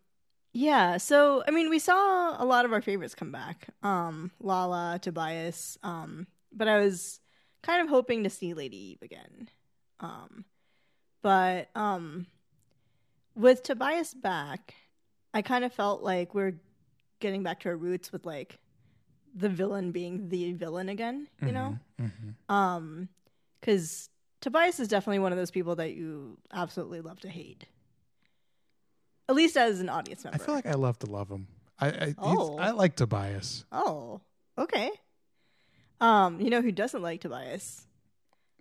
yeah. 0.56 0.96
So 0.96 1.42
I 1.46 1.50
mean, 1.50 1.68
we 1.68 1.78
saw 1.78 2.42
a 2.42 2.44
lot 2.44 2.64
of 2.64 2.72
our 2.72 2.80
favorites 2.80 3.14
come 3.14 3.30
back. 3.30 3.68
Um, 3.82 4.30
Lala, 4.40 4.98
Tobias. 5.00 5.78
Um, 5.82 6.26
but 6.52 6.66
I 6.68 6.78
was 6.78 7.20
kind 7.62 7.82
of 7.82 7.88
hoping 7.88 8.24
to 8.24 8.30
see 8.30 8.54
Lady 8.54 8.76
Eve 8.92 9.02
again. 9.02 9.48
Um, 10.00 10.44
but 11.22 11.68
um, 11.74 12.26
with 13.34 13.62
Tobias 13.62 14.14
back, 14.14 14.74
I 15.34 15.42
kind 15.42 15.64
of 15.64 15.72
felt 15.72 16.02
like 16.02 16.34
we're 16.34 16.54
getting 17.20 17.42
back 17.42 17.60
to 17.60 17.68
our 17.70 17.76
roots 17.76 18.12
with 18.12 18.24
like 18.24 18.58
the 19.34 19.48
villain 19.50 19.92
being 19.92 20.28
the 20.30 20.52
villain 20.54 20.88
again. 20.88 21.28
You 21.44 21.52
know, 21.52 21.78
Mhm. 22.00 22.34
um, 22.54 23.08
because 23.60 24.08
Tobias 24.40 24.80
is 24.80 24.88
definitely 24.88 25.18
one 25.18 25.32
of 25.32 25.38
those 25.38 25.50
people 25.50 25.76
that 25.76 25.92
you 25.94 26.38
absolutely 26.52 27.00
love 27.02 27.20
to 27.20 27.28
hate. 27.28 27.66
At 29.28 29.34
least 29.34 29.56
as 29.56 29.80
an 29.80 29.88
audience 29.88 30.24
member. 30.24 30.40
I 30.40 30.44
feel 30.44 30.54
like 30.54 30.66
I 30.66 30.74
love 30.74 30.98
to 31.00 31.06
love 31.06 31.28
him. 31.30 31.48
I 31.80 31.88
I, 31.88 32.14
Oh. 32.18 32.56
I 32.58 32.70
like 32.70 32.96
Tobias. 32.96 33.64
Oh, 33.72 34.20
okay. 34.56 34.90
Um, 36.00 36.40
you 36.40 36.50
know 36.50 36.62
who 36.62 36.72
doesn't 36.72 37.02
like 37.02 37.20
Tobias? 37.22 37.86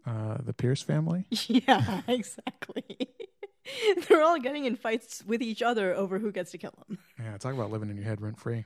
Uh, 0.06 0.38
the 0.44 0.54
Pierce 0.54 0.82
family. 0.82 1.26
yeah, 1.48 2.02
exactly. 2.08 3.10
They're 4.08 4.22
all 4.22 4.40
getting 4.40 4.66
in 4.66 4.76
fights 4.76 5.24
with 5.26 5.42
each 5.42 5.62
other 5.62 5.94
over 5.96 6.20
who 6.20 6.32
gets 6.32 6.52
to 6.52 6.58
kill 6.58 6.74
him. 6.88 7.00
Yeah, 7.20 7.38
talk 7.38 7.54
about 7.54 7.72
living 7.72 7.90
in 7.90 7.96
your 7.98 8.06
head 8.06 8.22
rent 8.22 8.40
free. 8.40 8.66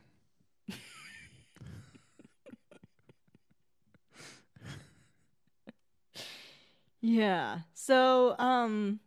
Yeah. 7.02 7.60
So, 7.74 8.38
um, 8.40 9.00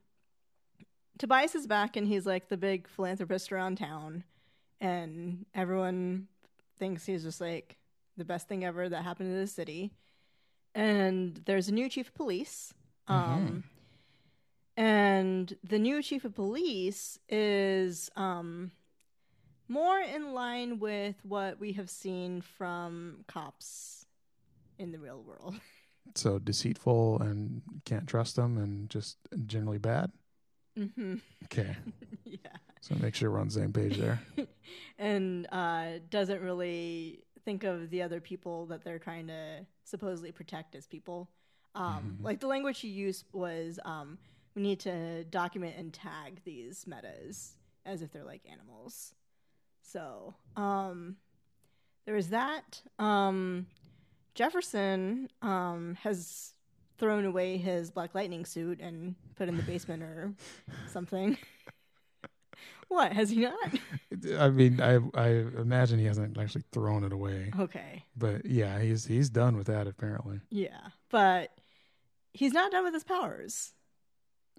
Tobias 1.22 1.54
is 1.54 1.68
back 1.68 1.94
and 1.94 2.04
he's 2.04 2.26
like 2.26 2.48
the 2.48 2.56
big 2.56 2.88
philanthropist 2.88 3.52
around 3.52 3.78
town, 3.78 4.24
and 4.80 5.46
everyone 5.54 6.26
thinks 6.80 7.06
he's 7.06 7.22
just 7.22 7.40
like 7.40 7.76
the 8.16 8.24
best 8.24 8.48
thing 8.48 8.64
ever 8.64 8.88
that 8.88 9.04
happened 9.04 9.32
to 9.32 9.38
the 9.38 9.46
city. 9.46 9.92
And 10.74 11.40
there's 11.46 11.68
a 11.68 11.72
new 11.72 11.88
chief 11.88 12.08
of 12.08 12.14
police. 12.14 12.74
Um, 13.06 13.62
and 14.76 15.56
the 15.62 15.78
new 15.78 16.02
chief 16.02 16.24
of 16.24 16.34
police 16.34 17.20
is 17.28 18.10
um 18.16 18.72
more 19.68 20.00
in 20.00 20.34
line 20.34 20.80
with 20.80 21.14
what 21.22 21.60
we 21.60 21.74
have 21.74 21.88
seen 21.88 22.40
from 22.40 23.18
cops 23.28 24.06
in 24.76 24.90
the 24.90 24.98
real 24.98 25.22
world. 25.22 25.54
So 26.16 26.40
deceitful 26.40 27.22
and 27.22 27.62
can't 27.84 28.08
trust 28.08 28.34
them 28.34 28.58
and 28.58 28.90
just 28.90 29.18
generally 29.46 29.78
bad. 29.78 30.10
Hmm 30.76 31.14
Okay, 31.44 31.76
yeah. 32.24 32.36
so 32.80 32.94
make 32.96 33.14
sure 33.14 33.30
we're 33.30 33.40
on 33.40 33.48
the 33.48 33.52
same 33.54 33.72
page 33.72 33.98
there. 33.98 34.20
and 34.98 35.46
uh, 35.52 35.98
doesn't 36.10 36.40
really 36.40 37.22
think 37.44 37.64
of 37.64 37.90
the 37.90 38.02
other 38.02 38.20
people 38.20 38.66
that 38.66 38.84
they're 38.84 38.98
trying 38.98 39.26
to 39.26 39.66
supposedly 39.84 40.32
protect 40.32 40.74
as 40.74 40.86
people. 40.86 41.28
Um, 41.74 42.18
Mhm. 42.20 42.24
Like 42.24 42.40
the 42.40 42.46
language 42.46 42.80
he 42.80 42.88
used 42.88 43.24
was, 43.32 43.78
um, 43.84 44.18
we 44.54 44.62
need 44.62 44.80
to 44.80 45.24
document 45.24 45.76
and 45.76 45.92
tag 45.92 46.40
these 46.44 46.86
metas 46.86 47.56
as 47.84 48.02
if 48.02 48.12
they're 48.12 48.24
like 48.24 48.42
animals. 48.50 49.14
So 49.82 50.34
um, 50.56 51.16
there 52.04 52.14
was 52.14 52.28
that. 52.28 52.82
Um, 52.98 53.66
Jefferson 54.34 55.28
um, 55.42 55.96
has 56.02 56.52
thrown 57.02 57.24
away 57.24 57.56
his 57.56 57.90
Black 57.90 58.14
Lightning 58.14 58.44
suit 58.44 58.78
and 58.80 59.16
put 59.34 59.48
in 59.48 59.56
the 59.56 59.62
basement 59.64 60.04
or 60.04 60.32
something. 60.86 61.36
what 62.86 63.12
has 63.12 63.30
he 63.30 63.40
not? 63.40 63.58
I 64.38 64.50
mean, 64.50 64.80
I 64.80 65.00
I 65.14 65.28
imagine 65.58 65.98
he 65.98 66.04
hasn't 66.04 66.38
actually 66.38 66.62
thrown 66.72 67.02
it 67.02 67.12
away, 67.12 67.50
Okay. 67.58 68.04
but 68.16 68.46
yeah, 68.46 68.78
he's 68.80 69.04
he's 69.06 69.30
done 69.30 69.56
with 69.56 69.66
that 69.66 69.88
apparently. 69.88 70.40
Yeah. 70.50 70.78
But 71.10 71.50
he's 72.32 72.52
not 72.52 72.70
done 72.70 72.84
with 72.84 72.94
his 72.94 73.04
powers. 73.04 73.72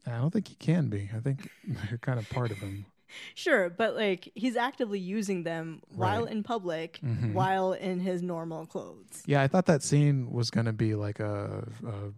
I 0.05 0.17
don't 0.17 0.31
think 0.31 0.49
he 0.49 0.55
can 0.55 0.89
be. 0.89 1.09
I 1.15 1.19
think 1.21 1.49
they're 1.67 1.97
kind 1.99 2.19
of 2.19 2.29
part 2.29 2.51
of 2.51 2.57
him. 2.57 2.85
Sure, 3.35 3.69
but 3.69 3.93
like 3.95 4.31
he's 4.33 4.55
actively 4.55 4.97
using 4.97 5.43
them 5.43 5.81
while 5.93 6.23
Right. 6.23 6.31
in 6.31 6.41
public, 6.41 6.99
Mhm. 7.03 7.33
while 7.33 7.73
in 7.73 7.99
his 7.99 8.23
normal 8.23 8.65
clothes. 8.65 9.21
Yeah, 9.27 9.43
I 9.43 9.47
thought 9.47 9.67
that 9.67 9.83
scene 9.83 10.31
was 10.31 10.49
gonna 10.49 10.73
be 10.73 10.95
like 10.95 11.19
a, 11.19 11.67
a 11.85 12.11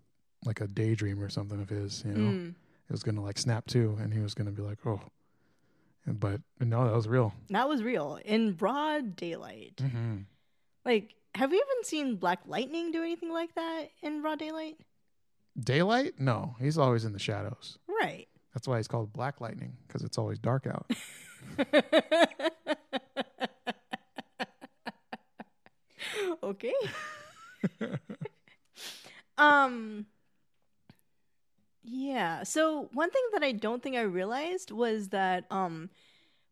like 0.46 0.62
a 0.62 0.68
daydream 0.68 1.22
or 1.22 1.30
something 1.30 1.62
of 1.62 1.70
his. 1.70 2.04
You 2.06 2.12
know, 2.14 2.32
Mm. 2.32 2.50
it 2.50 2.92
was 2.92 3.04
gonna 3.04 3.24
like 3.24 3.38
snap 3.38 3.66
to, 3.68 3.98
and 4.02 4.14
he 4.14 4.20
was 4.20 4.34
gonna 4.34 4.52
be 4.52 4.62
like, 4.62 4.80
oh, 4.86 5.02
but 6.08 6.42
no, 6.60 6.86
that 6.86 6.94
was 6.94 7.08
real. 7.08 7.34
That 7.50 7.68
was 7.68 7.84
real 7.84 8.20
in 8.24 8.54
broad 8.54 9.16
daylight. 9.16 9.78
Mm-hmm. 9.78 10.18
Like, 10.86 11.16
have 11.34 11.52
we 11.52 11.58
even 11.58 11.84
seen 11.84 12.16
Black 12.18 12.40
Lightning 12.46 12.92
do 12.92 13.02
anything 13.02 13.32
like 13.32 13.54
that 13.56 13.90
in 14.04 14.22
broad 14.22 14.40
daylight? 14.40 14.78
Daylight? 15.60 16.20
No, 16.20 16.56
he's 16.60 16.78
always 16.78 17.06
in 17.06 17.14
the 17.14 17.20
shadows. 17.20 17.80
Right. 17.88 18.28
That's 18.54 18.68
why 18.68 18.78
he's 18.78 18.88
called 18.88 19.12
Black 19.14 19.42
Lightning 19.42 19.75
because 19.88 20.04
it's 20.04 20.18
always 20.18 20.38
dark 20.40 20.68
out. 20.68 20.90
okay. 26.44 26.74
um 29.38 30.06
Yeah. 31.88 32.44
So 32.44 32.89
one 32.94 33.12
thing 33.12 33.22
that 33.34 33.44
I 33.44 33.51
don't 33.51 33.82
think 33.84 33.96
I 33.96 34.01
realized 34.01 34.72
was 34.72 35.10
that 35.10 35.46
um 35.51 35.89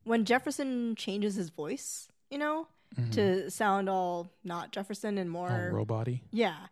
when 0.03 0.25
Jefferson 0.25 0.95
changes 0.95 1.35
his 1.35 1.49
voice, 1.49 2.07
you 2.29 2.37
know, 2.37 2.67
Mhm. 2.95 3.11
to 3.13 3.49
sound 3.49 3.89
all 3.89 4.29
not 4.43 4.71
Jefferson 4.71 5.17
and 5.17 5.29
more 5.29 5.49
All 5.49 5.69
robot-y. 5.79 6.21
Yeah. 6.31 6.67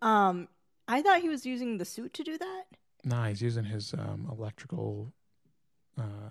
Um 0.00 0.48
I 0.88 1.02
thought 1.02 1.20
he 1.20 1.28
was 1.28 1.44
using 1.44 1.78
the 1.78 1.84
suit 1.84 2.14
to 2.14 2.22
do 2.24 2.38
that. 2.38 2.64
Nah, 3.04 3.26
he's 3.28 3.42
using 3.42 3.64
his 3.64 3.92
um, 3.94 4.28
electrical 4.30 5.12
uh, 5.98 6.30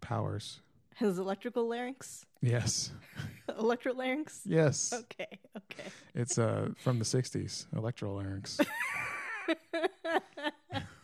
powers. 0.00 0.60
His 0.96 1.18
electrical 1.18 1.66
larynx. 1.68 2.24
Yes, 2.42 2.92
Electro 3.58 3.92
larynx. 3.94 4.42
yes. 4.44 4.92
Okay, 4.92 5.38
okay. 5.56 5.88
It's 6.14 6.38
uh, 6.38 6.70
from 6.82 6.98
the 6.98 7.04
'60s, 7.04 7.66
electrolarynx. 7.74 8.60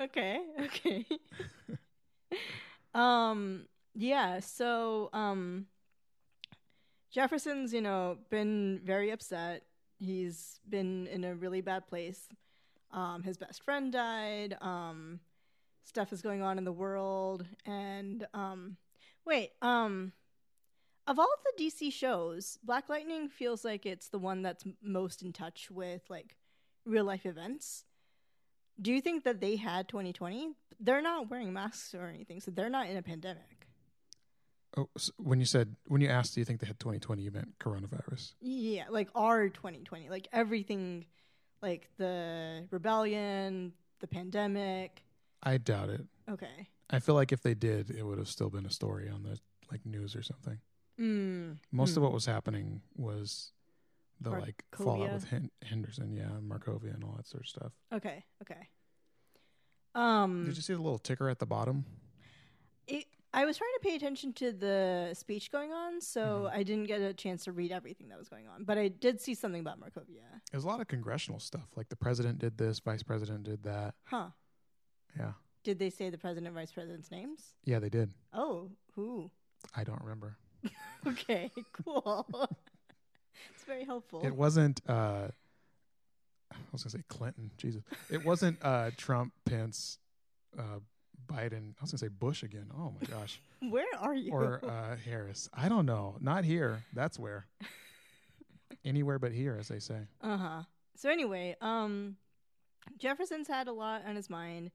okay, 0.00 0.40
okay. 0.64 1.06
um 2.94 3.66
yeah, 3.94 4.40
so 4.40 5.10
um 5.12 5.66
Jefferson's, 7.10 7.72
you 7.72 7.80
know, 7.80 8.18
been 8.30 8.80
very 8.84 9.10
upset. 9.10 9.62
He's 9.98 10.60
been 10.68 11.06
in 11.06 11.24
a 11.24 11.34
really 11.34 11.60
bad 11.60 11.86
place. 11.86 12.28
Um 12.92 13.22
his 13.22 13.36
best 13.36 13.62
friend 13.62 13.92
died. 13.92 14.56
Um 14.60 15.20
stuff 15.84 16.12
is 16.12 16.22
going 16.22 16.42
on 16.42 16.58
in 16.58 16.64
the 16.64 16.72
world 16.72 17.46
and 17.64 18.26
um 18.34 18.76
wait, 19.24 19.52
um 19.62 20.12
of 21.06 21.18
all 21.18 21.28
the 21.44 21.64
DC 21.64 21.92
shows, 21.92 22.58
Black 22.62 22.88
Lightning 22.88 23.28
feels 23.28 23.64
like 23.64 23.86
it's 23.86 24.08
the 24.08 24.18
one 24.18 24.42
that's 24.42 24.64
most 24.82 25.22
in 25.22 25.32
touch 25.32 25.70
with 25.70 26.02
like 26.08 26.36
real 26.84 27.04
life 27.04 27.26
events. 27.26 27.84
Do 28.80 28.92
you 28.92 29.00
think 29.00 29.24
that 29.24 29.40
they 29.40 29.56
had 29.56 29.88
2020? 29.88 30.52
They're 30.80 31.02
not 31.02 31.30
wearing 31.30 31.52
masks 31.52 31.94
or 31.94 32.06
anything, 32.06 32.40
so 32.40 32.50
they're 32.50 32.68
not 32.68 32.88
in 32.88 32.96
a 32.96 33.02
pandemic. 33.02 33.66
Oh, 34.76 34.88
so 34.98 35.12
when 35.16 35.40
you 35.40 35.46
said 35.46 35.74
when 35.86 36.02
you 36.02 36.08
asked, 36.08 36.34
do 36.34 36.40
you 36.40 36.44
think 36.44 36.60
they 36.60 36.66
had 36.66 36.78
2020? 36.78 37.22
You 37.22 37.30
meant 37.30 37.58
coronavirus. 37.58 38.34
Yeah, 38.40 38.84
like 38.90 39.08
our 39.14 39.48
2020, 39.48 40.10
like 40.10 40.28
everything, 40.32 41.06
like 41.62 41.88
the 41.96 42.66
rebellion, 42.70 43.72
the 44.00 44.06
pandemic. 44.06 45.02
I 45.42 45.56
doubt 45.58 45.88
it. 45.88 46.04
Okay. 46.28 46.68
I 46.90 46.98
feel 46.98 47.14
like 47.14 47.32
if 47.32 47.42
they 47.42 47.54
did, 47.54 47.90
it 47.90 48.02
would 48.02 48.18
have 48.18 48.28
still 48.28 48.50
been 48.50 48.66
a 48.66 48.70
story 48.70 49.08
on 49.08 49.22
the 49.22 49.38
like 49.70 49.86
news 49.86 50.14
or 50.14 50.22
something. 50.22 50.58
Mm. 50.98 51.58
Most 51.72 51.92
Hmm. 51.92 51.98
of 51.98 52.02
what 52.04 52.12
was 52.12 52.26
happening 52.26 52.82
was 52.96 53.52
the 54.20 54.30
like 54.30 54.64
fallout 54.74 55.12
with 55.12 55.24
Hen- 55.24 55.50
Henderson, 55.62 56.12
yeah, 56.14 56.32
and 56.36 56.50
Markovia 56.50 56.94
and 56.94 57.04
all 57.04 57.14
that 57.16 57.26
sort 57.26 57.42
of 57.42 57.48
stuff. 57.48 57.72
Okay. 57.92 58.24
Okay. 58.42 58.68
Um, 59.94 60.44
Did 60.46 60.56
you 60.56 60.62
see 60.62 60.74
the 60.74 60.80
little 60.82 60.98
ticker 60.98 61.28
at 61.28 61.38
the 61.38 61.46
bottom? 61.46 61.84
it, 62.86 63.06
I 63.34 63.44
was 63.44 63.58
trying 63.58 63.72
to 63.74 63.80
pay 63.82 63.96
attention 63.96 64.32
to 64.34 64.52
the 64.52 65.10
speech 65.14 65.50
going 65.50 65.72
on, 65.72 66.00
so 66.00 66.44
Mhm. 66.48 66.50
I 66.52 66.62
didn't 66.62 66.84
get 66.84 67.00
a 67.00 67.12
chance 67.12 67.44
to 67.44 67.52
read 67.52 67.72
everything 67.72 68.08
that 68.08 68.18
was 68.18 68.28
going 68.28 68.46
on. 68.46 68.64
But 68.64 68.78
I 68.78 68.88
did 68.88 69.20
see 69.20 69.34
something 69.34 69.60
about 69.60 69.78
Markovia. 69.80 70.40
There's 70.50 70.64
a 70.64 70.66
lot 70.66 70.80
of 70.80 70.88
congressional 70.88 71.40
stuff. 71.40 71.76
Like 71.76 71.88
the 71.88 71.96
president 71.96 72.38
did 72.38 72.56
this, 72.56 72.78
vice 72.80 73.02
president 73.02 73.44
did 73.44 73.62
that. 73.64 73.94
Huh? 74.04 74.30
Yeah, 75.18 75.32
Did 75.64 75.78
they 75.78 75.90
say 75.90 76.10
the 76.10 76.18
president, 76.18 76.46
and 76.46 76.54
vice 76.54 76.72
president's 76.72 77.10
names? 77.10 77.54
yeah, 77.64 77.78
they 77.78 77.88
did. 77.88 78.12
Oh, 78.32 78.70
who? 78.92 79.30
I 79.74 79.82
don't 79.84 80.00
remember. 80.02 80.36
Okay, 81.06 81.52
cool. 81.72 82.26
it's 83.54 83.64
very 83.64 83.84
helpful. 83.84 84.22
It 84.24 84.34
wasn't. 84.34 84.80
uh 84.88 85.28
I 86.52 86.56
was 86.72 86.82
gonna 86.82 86.90
say 86.90 87.04
Clinton. 87.08 87.50
Jesus, 87.58 87.82
it 88.10 88.24
wasn't 88.24 88.58
uh 88.62 88.90
Trump, 88.96 89.32
Pence, 89.44 89.98
uh 90.58 90.80
Biden. 91.28 91.74
I 91.78 91.82
was 91.82 91.92
gonna 91.92 91.98
say 91.98 92.08
Bush 92.08 92.42
again. 92.42 92.66
Oh 92.76 92.92
my 93.00 93.06
gosh. 93.08 93.40
Where 93.70 93.86
are 94.00 94.14
you? 94.14 94.32
or 94.32 94.60
uh, 94.64 94.96
Harris. 95.04 95.48
I 95.54 95.68
don't 95.68 95.86
know. 95.86 96.16
Not 96.20 96.44
here. 96.44 96.82
That's 96.92 97.18
where. 97.18 97.46
Anywhere 98.84 99.18
but 99.18 99.32
here, 99.32 99.56
as 99.58 99.68
they 99.68 99.78
say. 99.80 100.06
Uh 100.20 100.36
huh. 100.36 100.62
So 100.96 101.08
anyway, 101.10 101.56
um, 101.60 102.16
Jefferson's 102.98 103.48
had 103.48 103.66
a 103.68 103.72
lot 103.72 104.02
on 104.06 104.14
his 104.16 104.30
mind, 104.30 104.70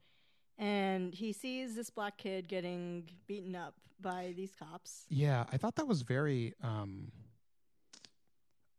and 0.58 1.14
he 1.14 1.32
sees 1.32 1.74
this 1.74 1.90
black 1.90 2.16
kid 2.18 2.48
getting 2.48 3.08
beaten 3.26 3.54
up 3.54 3.74
by 4.00 4.32
these 4.36 4.52
cops. 4.58 5.04
Yeah, 5.08 5.44
I 5.52 5.56
thought 5.56 5.76
that 5.76 5.86
was 5.86 6.02
very 6.02 6.54
um, 6.62 7.12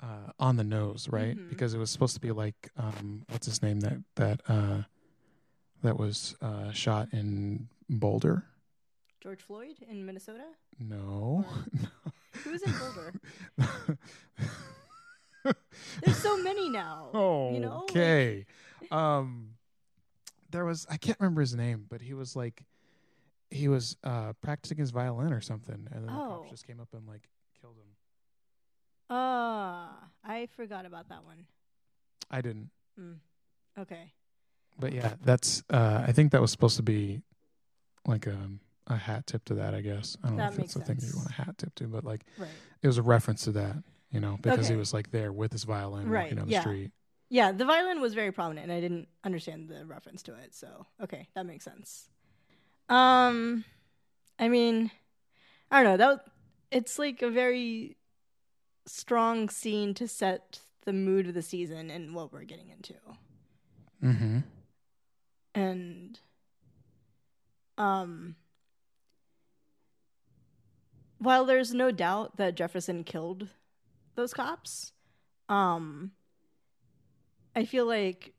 uh, 0.02 0.32
on 0.40 0.58
the 0.58 0.64
nose, 0.64 1.08
right? 1.10 1.38
Mhm. 1.38 1.50
Because 1.50 1.74
it 1.74 1.78
was 1.78 1.90
supposed 1.90 2.14
to 2.16 2.20
be 2.22 2.32
like 2.32 2.70
um, 2.78 3.24
what's 3.30 3.46
his 3.46 3.62
name 3.62 3.80
that 3.82 3.98
that 4.16 4.42
uh, 4.48 4.82
that 5.82 5.98
was 5.98 6.36
uh, 6.42 6.72
shot 6.72 7.10
in 7.14 7.70
Boulder. 7.90 8.46
George 9.22 9.42
Floyd 9.42 9.76
in 9.90 10.06
Minnesota. 10.06 10.44
No, 10.80 11.46
Who's 12.44 12.62
in 12.64 12.74
Boulder? 12.74 13.14
There's 16.04 16.18
so 16.18 16.38
many 16.38 16.70
now. 16.70 17.10
oh, 17.14 17.54
you 17.54 17.60
know, 17.60 17.82
like- 17.82 17.92
okay. 17.92 18.46
um, 18.92 19.50
there 20.54 20.64
was 20.64 20.88
I 20.90 20.96
can't 20.98 21.20
remember 21.20 21.42
his 21.42 21.54
name, 21.56 21.86
but 21.90 22.02
he 22.02 22.14
was 22.14 22.36
like 22.36 22.64
he 23.52 23.68
was 23.68 23.98
uh, 24.04 24.34
practicing 24.42 24.78
his 24.78 24.92
violin 24.92 25.34
or 25.34 25.42
something, 25.42 25.88
and 25.92 26.08
then 26.08 26.08
the 26.08 26.14
Oh. 26.14 26.38
cops 26.40 26.50
just 26.52 26.66
came 26.66 26.80
up 26.80 26.88
and 26.94 27.06
like 27.08 27.28
killed 27.60 27.76
him. 27.76 27.86
Ah, 29.10 30.10
I 30.24 30.48
forgot 30.56 30.86
about 30.86 31.10
that 31.10 31.24
one. 31.24 31.46
I 32.32 32.42
didn't. 32.42 32.70
Mm. 33.00 33.18
Okay. 33.78 34.12
But 34.80 34.94
yeah, 34.94 35.14
that's. 35.24 35.64
Uh, 35.70 36.04
I 36.08 36.12
think 36.14 36.32
that 36.32 36.42
was 36.42 36.52
supposed 36.52 36.78
to 36.78 36.84
be 36.84 37.22
like 38.08 38.26
a 38.28 38.38
a 38.88 38.96
hat 38.96 39.28
tip 39.28 39.46
to 39.46 39.56
that. 39.56 39.74
I 39.76 39.82
guess 39.82 40.18
I 40.24 40.28
don't 40.28 40.38
know 40.38 40.48
if 40.48 40.60
it's 40.60 40.74
the 40.74 40.80
thing 40.82 40.96
that 40.98 41.06
you 41.08 41.16
want 41.16 41.30
a 41.30 41.34
hat 41.34 41.58
tip 41.58 41.76
to, 41.76 41.88
but 41.88 42.04
like 42.04 42.24
Right. 42.38 42.50
it 42.82 42.88
was 42.88 42.98
a 42.98 43.04
reference 43.04 43.44
to 43.44 43.52
that. 43.54 43.76
You 44.12 44.20
know, 44.20 44.38
because 44.42 44.68
he 44.68 44.76
was 44.76 44.94
like 44.94 45.10
there 45.12 45.32
with 45.32 45.52
his 45.52 45.64
violin 45.64 46.08
Right, 46.08 46.24
walking 46.24 46.38
down 46.38 46.46
the 46.48 46.52
yeah. 46.54 46.62
street. 46.62 46.92
Yeah, 47.34 47.52
the 47.52 47.66
violin 47.66 48.00
was 48.00 48.14
very 48.14 48.32
prominent, 48.32 48.66
and 48.66 48.72
I 48.72 48.80
didn't 48.80 49.08
understand 49.24 49.68
the 49.68 49.88
reference 49.88 50.22
to 50.24 50.36
it. 50.36 50.54
So 50.54 50.86
okay, 51.02 51.28
that 51.34 51.48
makes 51.48 51.66
sense. 51.66 52.08
Um, 52.90 53.66
I 54.38 54.50
mean, 54.50 54.92
I 55.72 55.82
don't 55.82 55.92
know. 55.94 55.98
That 55.98 56.08
was- 56.10 56.30
it's 56.70 57.00
like 57.00 57.24
a 57.24 57.32
very 57.32 57.98
strong 58.86 59.50
scene 59.50 59.96
to 59.96 60.08
set 60.08 60.60
the 60.86 60.94
mood 60.94 61.28
of 61.28 61.34
the 61.34 61.42
season 61.42 61.90
and 61.90 62.14
what 62.14 62.32
we're 62.32 62.44
getting 62.44 62.70
into. 62.70 62.94
Mm-hmm. 64.04 64.40
and 65.56 66.20
um 67.78 68.36
while 71.20 71.46
there's 71.46 71.74
no 71.74 71.90
doubt 71.90 72.36
that 72.38 72.56
Jefferson 72.56 73.04
killed 73.06 73.48
those 74.16 74.34
cops 74.34 74.92
um 75.48 76.12
I 77.56 77.66
feel 77.66 77.86
like 77.86 78.34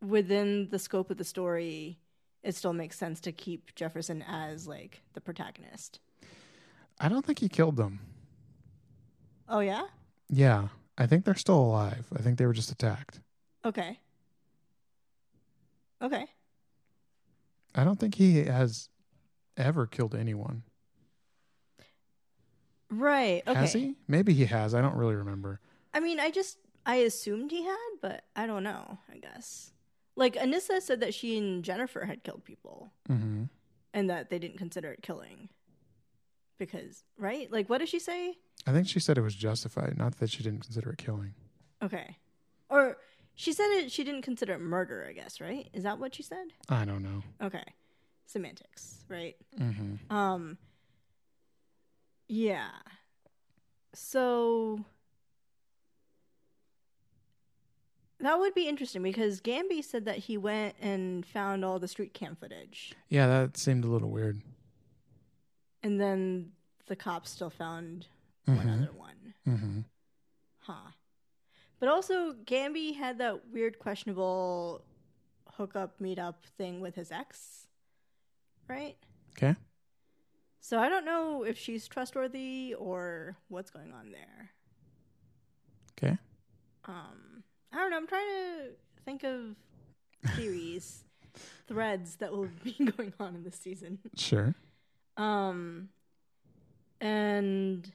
within 0.00 0.68
the 0.70 0.78
scope 0.78 1.10
of 1.10 1.16
the 1.16 1.24
story 1.24 1.98
it 2.42 2.54
still 2.54 2.72
makes 2.72 2.96
sense 2.96 3.20
to 3.20 3.32
keep 3.32 3.74
Jefferson 3.74 4.22
as 4.22 4.68
like 4.68 5.02
the 5.14 5.20
protagonist. 5.20 5.98
I 7.00 7.08
don't 7.08 7.26
think 7.26 7.40
he 7.40 7.48
killed 7.48 7.76
them. 7.76 7.98
Oh 9.48 9.58
yeah? 9.60 9.86
Yeah, 10.28 10.68
I 10.96 11.06
think 11.06 11.24
they're 11.24 11.34
still 11.34 11.58
alive. 11.58 12.06
I 12.16 12.22
think 12.22 12.38
they 12.38 12.46
were 12.46 12.52
just 12.52 12.70
attacked. 12.70 13.20
Okay. 13.64 13.98
Okay. 16.00 16.26
I 17.74 17.84
don't 17.84 17.98
think 17.98 18.14
he 18.14 18.44
has 18.44 18.88
ever 19.56 19.86
killed 19.86 20.14
anyone. 20.14 20.62
Right. 22.90 23.42
Okay. 23.46 23.58
Has 23.58 23.72
he? 23.72 23.96
Maybe 24.06 24.32
he 24.32 24.44
has. 24.46 24.72
I 24.72 24.80
don't 24.80 24.96
really 24.96 25.16
remember. 25.16 25.60
I 25.92 26.00
mean, 26.00 26.20
I 26.20 26.30
just 26.30 26.58
I 26.86 26.96
assumed 26.96 27.50
he 27.50 27.64
had, 27.64 27.76
but 28.00 28.24
I 28.36 28.46
don't 28.46 28.62
know. 28.62 28.98
I 29.12 29.18
guess 29.18 29.72
like 30.14 30.36
Anissa 30.36 30.80
said 30.80 31.00
that 31.00 31.12
she 31.12 31.36
and 31.36 31.62
Jennifer 31.62 32.04
had 32.06 32.22
killed 32.24 32.44
people, 32.44 32.92
Mm-hmm. 33.10 33.44
and 33.92 34.08
that 34.10 34.30
they 34.30 34.38
didn't 34.38 34.56
consider 34.58 34.90
it 34.92 35.02
killing 35.02 35.48
because 36.58 37.02
right. 37.18 37.50
Like, 37.52 37.68
what 37.68 37.78
did 37.78 37.88
she 37.90 37.98
say? 37.98 38.34
I 38.66 38.72
think 38.72 38.88
she 38.88 39.00
said 39.00 39.18
it 39.18 39.22
was 39.22 39.34
justified, 39.34 39.98
not 39.98 40.18
that 40.20 40.30
she 40.30 40.42
didn't 40.42 40.60
consider 40.60 40.90
it 40.90 40.98
killing. 40.98 41.34
Okay, 41.82 42.16
or 42.70 42.96
she 43.34 43.52
said 43.52 43.68
it. 43.72 43.92
She 43.92 44.02
didn't 44.04 44.22
consider 44.22 44.54
it 44.54 44.60
murder. 44.60 45.04
I 45.06 45.12
guess 45.12 45.40
right. 45.40 45.68
Is 45.74 45.82
that 45.82 45.98
what 45.98 46.14
she 46.14 46.22
said? 46.22 46.46
I 46.70 46.84
don't 46.86 47.02
know. 47.02 47.22
Okay, 47.42 47.64
semantics, 48.26 49.04
right? 49.10 49.36
Mm-hmm. 49.60 50.14
Um. 50.16 50.56
Yeah. 52.28 52.68
So 53.94 54.84
that 58.20 58.38
would 58.38 58.54
be 58.54 58.68
interesting 58.68 59.02
because 59.02 59.40
Gambi 59.40 59.82
said 59.84 60.04
that 60.06 60.18
he 60.18 60.36
went 60.38 60.74
and 60.80 61.24
found 61.26 61.64
all 61.64 61.78
the 61.78 61.88
street 61.88 62.14
cam 62.14 62.34
footage, 62.36 62.94
Yeah, 63.08 63.26
that 63.26 63.56
seemed 63.56 63.84
a 63.84 63.88
little 63.88 64.10
weird. 64.10 64.42
and 65.82 66.00
then 66.00 66.52
the 66.86 66.96
cops 66.96 67.30
still 67.30 67.50
found 67.50 68.06
one 68.46 68.58
Mhm. 68.58 68.82
other 68.82 68.92
one. 68.92 69.34
Mm-hmm. 69.46 69.80
Huh. 70.60 70.90
But 71.78 71.88
also, 71.88 72.32
Gambi 72.32 72.94
had 72.96 73.18
that 73.18 73.48
weird, 73.48 73.78
questionable 73.78 74.84
hookup, 75.54 75.98
meetup 76.00 76.36
thing 76.56 76.80
with 76.80 76.94
his 76.94 77.10
ex, 77.12 77.66
right? 78.68 78.96
Okay. 79.32 79.54
So 80.60 80.78
I 80.78 80.88
don't 80.88 81.04
know 81.04 81.42
if 81.44 81.58
she's 81.58 81.86
trustworthy 81.86 82.74
or 82.74 83.36
what's 83.48 83.70
going 83.70 83.92
on 83.92 84.10
there. 84.10 84.50
Okay. 85.92 86.18
Um, 86.86 87.35
I 87.76 87.80
don't 87.80 87.90
know. 87.90 87.96
I'm 87.98 88.06
trying 88.06 88.26
to 88.26 88.70
think 89.04 89.22
of 89.22 89.54
theories, 90.34 91.04
threads 91.68 92.16
that 92.16 92.32
will 92.32 92.48
be 92.64 92.72
going 92.96 93.12
on 93.20 93.34
in 93.34 93.44
this 93.44 93.56
season. 93.56 93.98
Sure. 94.16 94.54
Um, 95.18 95.90
and 97.02 97.92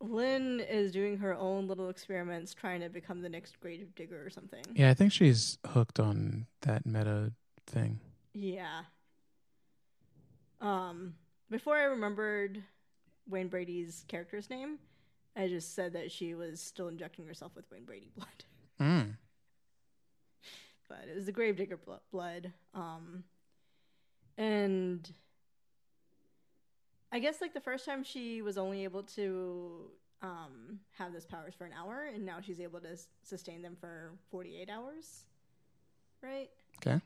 Lynn 0.00 0.60
is 0.60 0.92
doing 0.92 1.18
her 1.18 1.34
own 1.34 1.66
little 1.66 1.88
experiments, 1.88 2.54
trying 2.54 2.80
to 2.80 2.88
become 2.88 3.22
the 3.22 3.28
next 3.28 3.58
grave 3.58 3.92
digger 3.96 4.24
or 4.24 4.30
something. 4.30 4.62
Yeah, 4.74 4.90
I 4.90 4.94
think 4.94 5.10
she's 5.10 5.58
hooked 5.66 5.98
on 5.98 6.46
that 6.60 6.86
meta 6.86 7.32
thing. 7.66 7.98
Yeah. 8.34 8.82
Um, 10.60 11.14
before 11.50 11.76
I 11.76 11.84
remembered 11.84 12.62
Wayne 13.28 13.48
Brady's 13.48 14.04
character's 14.06 14.48
name, 14.48 14.78
I 15.36 15.48
just 15.48 15.74
said 15.74 15.92
that 15.94 16.12
she 16.12 16.34
was 16.34 16.60
still 16.60 16.88
injecting 16.88 17.26
herself 17.26 17.52
with 17.56 17.70
Wayne 17.70 17.84
Brady 17.84 18.10
blood. 18.14 18.44
Mm. 18.80 19.16
but 20.88 21.06
it 21.10 21.14
was 21.14 21.26
the 21.26 21.32
gravedigger 21.32 21.76
blo- 21.76 22.00
blood. 22.12 22.52
Um, 22.74 23.24
and 24.38 25.12
I 27.12 27.18
guess 27.18 27.40
like 27.40 27.54
the 27.54 27.60
first 27.60 27.84
time 27.84 28.04
she 28.04 28.42
was 28.42 28.58
only 28.58 28.84
able 28.84 29.02
to 29.02 29.90
um, 30.22 30.80
have 30.92 31.12
those 31.12 31.24
powers 31.24 31.54
for 31.56 31.64
an 31.64 31.72
hour, 31.72 32.08
and 32.12 32.24
now 32.24 32.40
she's 32.40 32.60
able 32.60 32.80
to 32.80 32.92
s- 32.92 33.08
sustain 33.22 33.62
them 33.62 33.76
for 33.78 34.12
forty 34.30 34.56
eight 34.60 34.70
hours, 34.70 35.24
right? 36.22 36.50
Okay. 36.78 37.00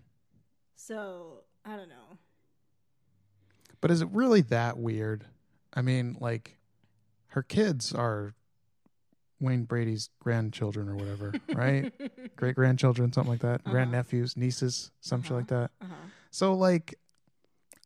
So 0.76 1.40
I 1.64 1.76
don't 1.76 1.88
know. 1.88 2.18
But 3.80 3.90
is 3.90 4.00
it 4.02 4.08
really 4.12 4.40
that 4.42 4.78
weird? 4.78 5.24
I 5.74 5.82
mean, 5.82 6.16
like, 6.20 6.57
her 7.28 7.42
kids 7.42 7.92
are 7.94 8.34
Wayne 9.40 9.64
Brady's 9.64 10.10
grandchildren 10.20 10.88
or 10.88 10.96
whatever, 10.96 11.32
right? 11.54 11.92
Great 12.36 12.56
grandchildren, 12.56 13.12
something 13.12 13.30
like 13.30 13.40
that. 13.40 13.60
Uh-huh. 13.64 13.70
Grandnephews, 13.72 14.36
nieces, 14.36 14.90
some 15.00 15.22
shit 15.22 15.30
Uh-huh. 15.32 15.38
like 15.38 15.46
that. 15.48 15.70
Uh-huh. 15.80 15.94
So, 16.30 16.54
like, 16.54 16.94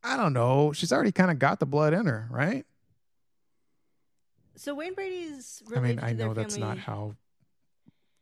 I 0.03 0.17
don't 0.17 0.33
know. 0.33 0.71
She's 0.73 0.91
already 0.91 1.11
kind 1.11 1.29
of 1.31 1.39
got 1.39 1.59
the 1.59 1.65
blood 1.65 1.93
in 1.93 2.05
her, 2.07 2.27
right? 2.31 2.65
So 4.55 4.75
Wayne 4.75 4.93
Brady's. 4.93 5.61
I 5.75 5.79
mean, 5.79 5.99
I 6.01 6.13
know 6.13 6.33
that's 6.33 6.57
not 6.57 6.77
how 6.77 7.15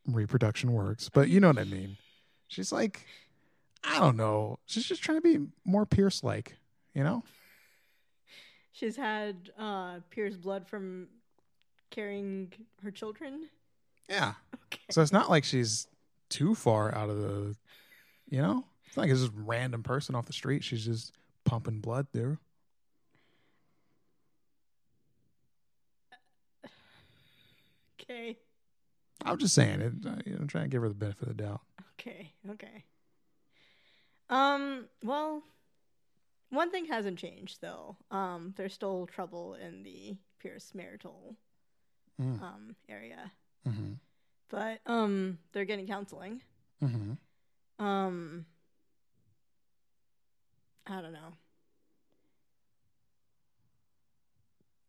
reproduction 0.07 0.73
works, 0.73 1.09
but 1.09 1.29
you 1.29 1.39
know 1.39 1.47
what 1.47 1.59
I 1.59 1.63
mean. 1.65 1.97
She's 2.47 2.71
like, 2.71 3.05
I 3.83 3.99
don't 3.99 4.17
know. 4.17 4.59
She's 4.65 4.85
just 4.85 5.01
trying 5.03 5.17
to 5.17 5.21
be 5.21 5.45
more 5.65 5.85
Pierce 5.85 6.23
like, 6.23 6.57
you 6.93 7.03
know? 7.03 7.23
She's 8.71 8.95
had 8.95 9.51
uh, 9.57 9.99
Pierce 10.09 10.35
blood 10.35 10.67
from 10.67 11.07
carrying 11.89 12.51
her 12.83 12.91
children. 12.91 13.49
Yeah. 14.09 14.33
Okay. 14.65 14.81
So 14.89 15.01
it's 15.01 15.11
not 15.11 15.29
like 15.29 15.43
she's 15.43 15.87
too 16.29 16.55
far 16.55 16.93
out 16.95 17.09
of 17.09 17.21
the, 17.21 17.55
you 18.29 18.41
know? 18.41 18.65
It's 18.87 18.97
not 18.97 19.03
like 19.03 19.11
it's 19.11 19.21
just 19.21 19.33
random 19.35 19.83
person 19.83 20.15
off 20.15 20.25
the 20.25 20.33
street. 20.33 20.63
She's 20.63 20.85
just 20.85 21.13
pumping 21.45 21.79
blood 21.79 22.07
through. 22.13 22.37
Okay. 28.01 28.37
I'm 29.23 29.37
just 29.37 29.53
saying 29.53 29.81
it. 29.81 29.93
uh, 30.05 30.15
You 30.25 30.33
know, 30.33 30.39
I'm 30.41 30.47
trying 30.47 30.65
to 30.65 30.69
give 30.69 30.81
her 30.81 30.89
the 30.89 30.95
benefit 30.95 31.29
of 31.29 31.37
the 31.37 31.43
doubt. 31.43 31.61
Okay. 31.99 32.31
Okay. 32.49 32.83
Um. 34.29 34.85
Well, 35.03 35.43
one 36.51 36.69
thing 36.71 36.85
hasn't 36.85 37.17
changed 37.17 37.59
though. 37.61 37.97
Um. 38.11 38.53
There's 38.55 38.73
still 38.73 39.07
trouble 39.07 39.55
in 39.55 39.81
the 39.83 40.15
Pierce 40.39 40.73
marital 40.75 41.35
Mm. 42.21 42.39
um, 42.41 42.75
area. 42.87 43.31
Mm-hmm. 43.67 43.93
But 44.49 44.79
um, 44.85 45.39
they're 45.53 45.65
getting 45.65 45.87
counseling. 45.87 46.41
Mm-hmm. 46.83 47.83
Um, 47.83 48.45
I 50.85 51.01
don't 51.01 51.13
know. 51.13 51.33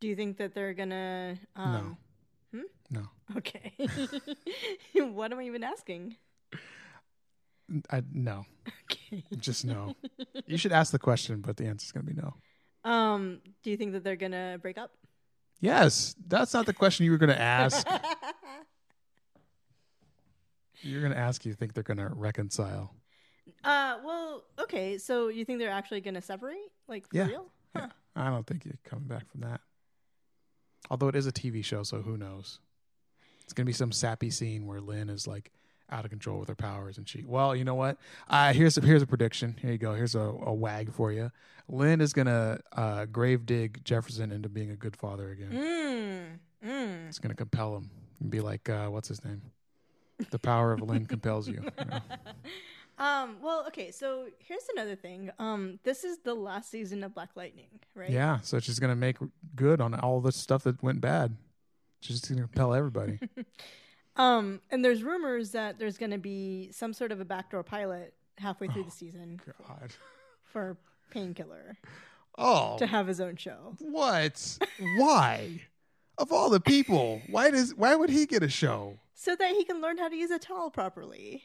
Do 0.01 0.09
you 0.09 0.16
think 0.16 0.37
that 0.38 0.55
they're 0.55 0.75
gonna? 0.75 1.38
Um, 1.57 1.96
No. 2.90 3.03
Okay. 3.38 3.72
what 4.94 5.33
am 5.33 5.38
I 5.38 5.44
even 5.44 5.62
asking? 5.64 6.16
I 7.91 8.03
no. 8.13 8.45
Okay. 8.91 9.25
Just 9.39 9.65
no. 9.65 9.95
you 10.47 10.57
should 10.57 10.73
ask 10.73 10.93
the 10.93 10.99
question, 10.99 11.41
but 11.41 11.57
the 11.57 11.67
answer's 11.67 11.93
gonna 11.93 12.05
be 12.05 12.15
no. 12.15 12.35
Um, 12.85 13.41
do 13.63 13.71
you 13.71 13.77
think 13.77 13.93
that 13.93 14.03
they're 14.05 14.17
gonna 14.17 14.59
break 14.61 14.79
up? 14.79 14.91
Yes, 15.61 16.15
that's 16.27 16.53
not 16.53 16.67
the 16.67 16.73
question 16.73 17.05
you 17.07 17.13
were 17.13 17.19
gonna 17.19 17.35
ask. 17.35 17.87
You're 20.83 21.03
gonna 21.03 21.15
ask. 21.15 21.45
You 21.45 21.55
think 21.55 21.75
they're 21.75 21.83
gonna 21.85 22.11
reconcile? 22.15 22.95
uh, 23.65 23.99
well, 24.05 24.45
okay. 24.61 24.99
So 24.99 25.29
you 25.29 25.45
think 25.45 25.59
they're 25.61 25.71
actually 25.71 26.01
gonna 26.01 26.23
separate, 26.23 26.57
like 26.89 27.07
for 27.09 27.17
Yeah. 27.17 27.27
real? 27.29 27.47
Huh. 27.77 27.89
I 28.17 28.29
don't 28.31 28.47
think 28.47 28.65
you're 28.65 28.75
coming 28.85 29.07
back 29.07 29.31
from 29.31 29.43
that. 29.43 29.61
Although 30.91 31.09
it 31.09 31.17
is 31.17 31.27
a 31.27 31.33
TV 31.33 31.65
show, 31.65 31.83
so 31.85 32.03
who 32.03 32.17
knows? 32.17 32.59
It's 33.45 33.53
gonna 33.53 33.67
be 33.67 33.73
some 33.73 33.93
sappy 33.93 34.31
scene 34.31 34.67
where 34.67 34.81
Lynn 34.81 35.09
is 35.09 35.27
like 35.27 35.53
out 35.93 36.05
of 36.05 36.11
control 36.11 36.39
with 36.41 36.49
her 36.49 36.55
powers, 36.55 36.99
and 36.99 37.09
she. 37.09 37.25
Well, 37.25 37.55
you 37.55 37.65
know 37.65 37.75
what? 37.75 37.99
Uh, 38.29 38.53
here's 38.53 38.77
a, 38.79 38.81
here's 38.81 39.03
a 39.03 39.07
prediction. 39.07 39.57
Here 39.61 39.71
you 39.71 39.79
go. 39.79 39.95
Here's 39.95 40.15
a, 40.15 40.21
a 40.21 40.53
wag 40.53 40.93
for 40.93 41.13
you. 41.13 41.31
Lynn 41.69 42.01
is 42.01 42.13
gonna 42.13 42.61
uh, 42.73 43.05
grave 43.07 43.47
dig 43.47 43.85
Jefferson 43.85 44.33
into 44.33 44.49
being 44.49 44.71
a 44.71 44.77
good 44.77 44.97
father 44.97 45.31
again. 45.31 46.39
Mm. 46.63 46.69
Mm. 46.69 47.09
It's 47.09 47.19
gonna 47.19 47.35
compel 47.35 47.77
him 47.77 47.91
and 48.21 48.31
be 48.31 48.41
like, 48.41 48.69
uh, 48.69 48.89
what's 48.89 49.09
his 49.09 49.25
name? 49.25 49.43
The 50.31 50.39
power 50.39 50.73
of 50.73 50.81
Lynn 50.83 51.07
compels 51.07 51.49
you. 51.49 51.63
you 51.79 51.85
know? 51.85 52.01
Um. 52.99 53.39
Well, 53.43 53.65
okay. 53.69 53.91
So 53.91 54.27
here's 54.39 54.69
another 54.75 54.95
thing. 54.95 55.31
Um. 55.39 55.81
This 55.83 56.05
is 56.05 56.19
the 56.19 56.35
last 56.35 56.71
season 56.71 57.03
of 57.03 57.15
Black 57.15 57.31
Lightning, 57.35 57.81
right? 57.95 58.11
Yeah, 58.11 58.41
so 58.43 58.61
she's 58.61 58.79
gonna 58.79 58.95
make 58.95 59.17
good 59.57 59.81
on 59.81 59.95
all 59.95 60.21
the 60.21 60.31
stuff 60.31 60.65
that 60.65 60.81
went 60.83 61.01
bad. 61.01 61.35
She's 62.01 62.21
just 62.21 62.31
gonna 62.31 62.43
compel 62.43 62.75
everybody. 62.75 63.19
Um. 64.16 64.61
And 64.70 64.85
there's 64.85 65.03
rumors 65.03 65.51
that 65.53 65.79
there's 65.79 65.96
gonna 65.98 66.18
be 66.18 66.70
some 66.72 66.92
sort 66.92 67.12
of 67.12 67.20
a 67.20 67.25
backdoor 67.25 67.62
pilot 67.62 68.14
halfway 68.38 68.68
through 68.68 68.85
the 68.85 68.90
season 68.90 69.40
God. 69.68 69.92
for 70.44 70.77
Painkiller 71.11 71.77
Oh, 72.38 72.77
to 72.79 72.87
have 72.87 73.07
his 73.07 73.20
own 73.20 73.37
show. 73.37 73.77
what? 73.79 74.59
Why? 74.96 75.61
Of 76.18 76.31
all 76.33 76.51
the 76.51 76.61
people, 76.61 77.20
why 77.31 77.51
does 77.51 77.75
why 77.75 77.94
would 77.94 78.11
he 78.11 78.27
get 78.27 78.42
a 78.42 78.48
show? 78.48 78.98
So 79.14 79.35
that 79.37 79.51
he 79.55 79.64
can 79.64 79.81
learn 79.81 79.98
how 79.98 80.09
to 80.09 80.16
use 80.16 80.31
a 80.31 80.38
towel 80.38 80.70
properly. 80.70 81.44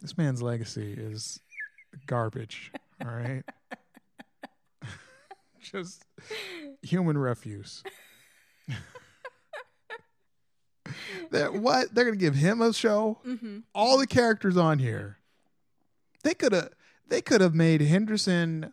This 0.00 0.18
man's 0.18 0.42
legacy 0.42 0.92
is 0.96 1.40
garbage. 2.06 2.72
All 3.04 3.10
right, 3.10 3.42
just 5.60 6.04
human 6.82 7.16
refuse. 7.16 7.82
That 11.30 11.54
what 11.54 11.94
they're 11.94 12.04
gonna 12.04 12.16
give 12.16 12.34
him 12.34 12.60
a 12.60 12.72
show? 12.72 13.18
Mm-hmm. 13.26 13.58
all 13.74 13.98
the 13.98 14.06
characters 14.06 14.56
on 14.56 14.78
here. 14.78 15.18
They 16.22 16.34
could 16.34 16.52
have 16.52 16.70
they 17.08 17.20
could 17.20 17.40
have 17.40 17.54
made 17.54 17.80
Henderson 17.80 18.72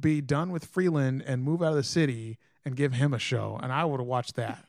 be 0.00 0.20
done 0.20 0.50
with 0.52 0.66
Freeland 0.66 1.22
and 1.26 1.42
move 1.42 1.62
out 1.62 1.70
of 1.70 1.76
the 1.76 1.82
city 1.82 2.38
and 2.64 2.76
give 2.76 2.92
him 2.92 3.14
a 3.14 3.18
show, 3.18 3.58
and 3.62 3.72
I 3.72 3.84
would 3.84 4.00
have 4.00 4.06
watched 4.06 4.36
that. 4.36 4.64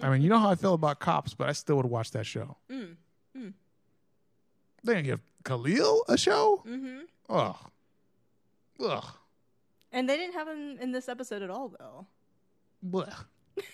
I 0.00 0.08
mean, 0.10 0.22
you 0.22 0.30
know 0.30 0.38
how 0.38 0.50
I 0.50 0.54
feel 0.54 0.74
about 0.74 0.98
cops, 0.98 1.34
but 1.34 1.48
I 1.48 1.52
still 1.52 1.76
would 1.76 1.84
have 1.84 1.92
watched 1.92 2.14
that 2.14 2.24
show. 2.24 2.56
Mm. 2.70 2.96
Mm. 3.36 3.52
They're 4.82 4.94
gonna 4.94 5.02
give 5.02 5.20
Khalil 5.44 6.04
a 6.08 6.16
show? 6.16 6.62
Mm-hmm. 6.66 6.98
Ugh. 7.28 7.56
Ugh. 8.80 9.04
And 9.92 10.08
they 10.08 10.16
didn't 10.16 10.34
have 10.34 10.48
him 10.48 10.78
in 10.80 10.92
this 10.92 11.08
episode 11.08 11.42
at 11.42 11.50
all, 11.50 11.68
though. 11.78 12.06
Blech. 12.84 13.14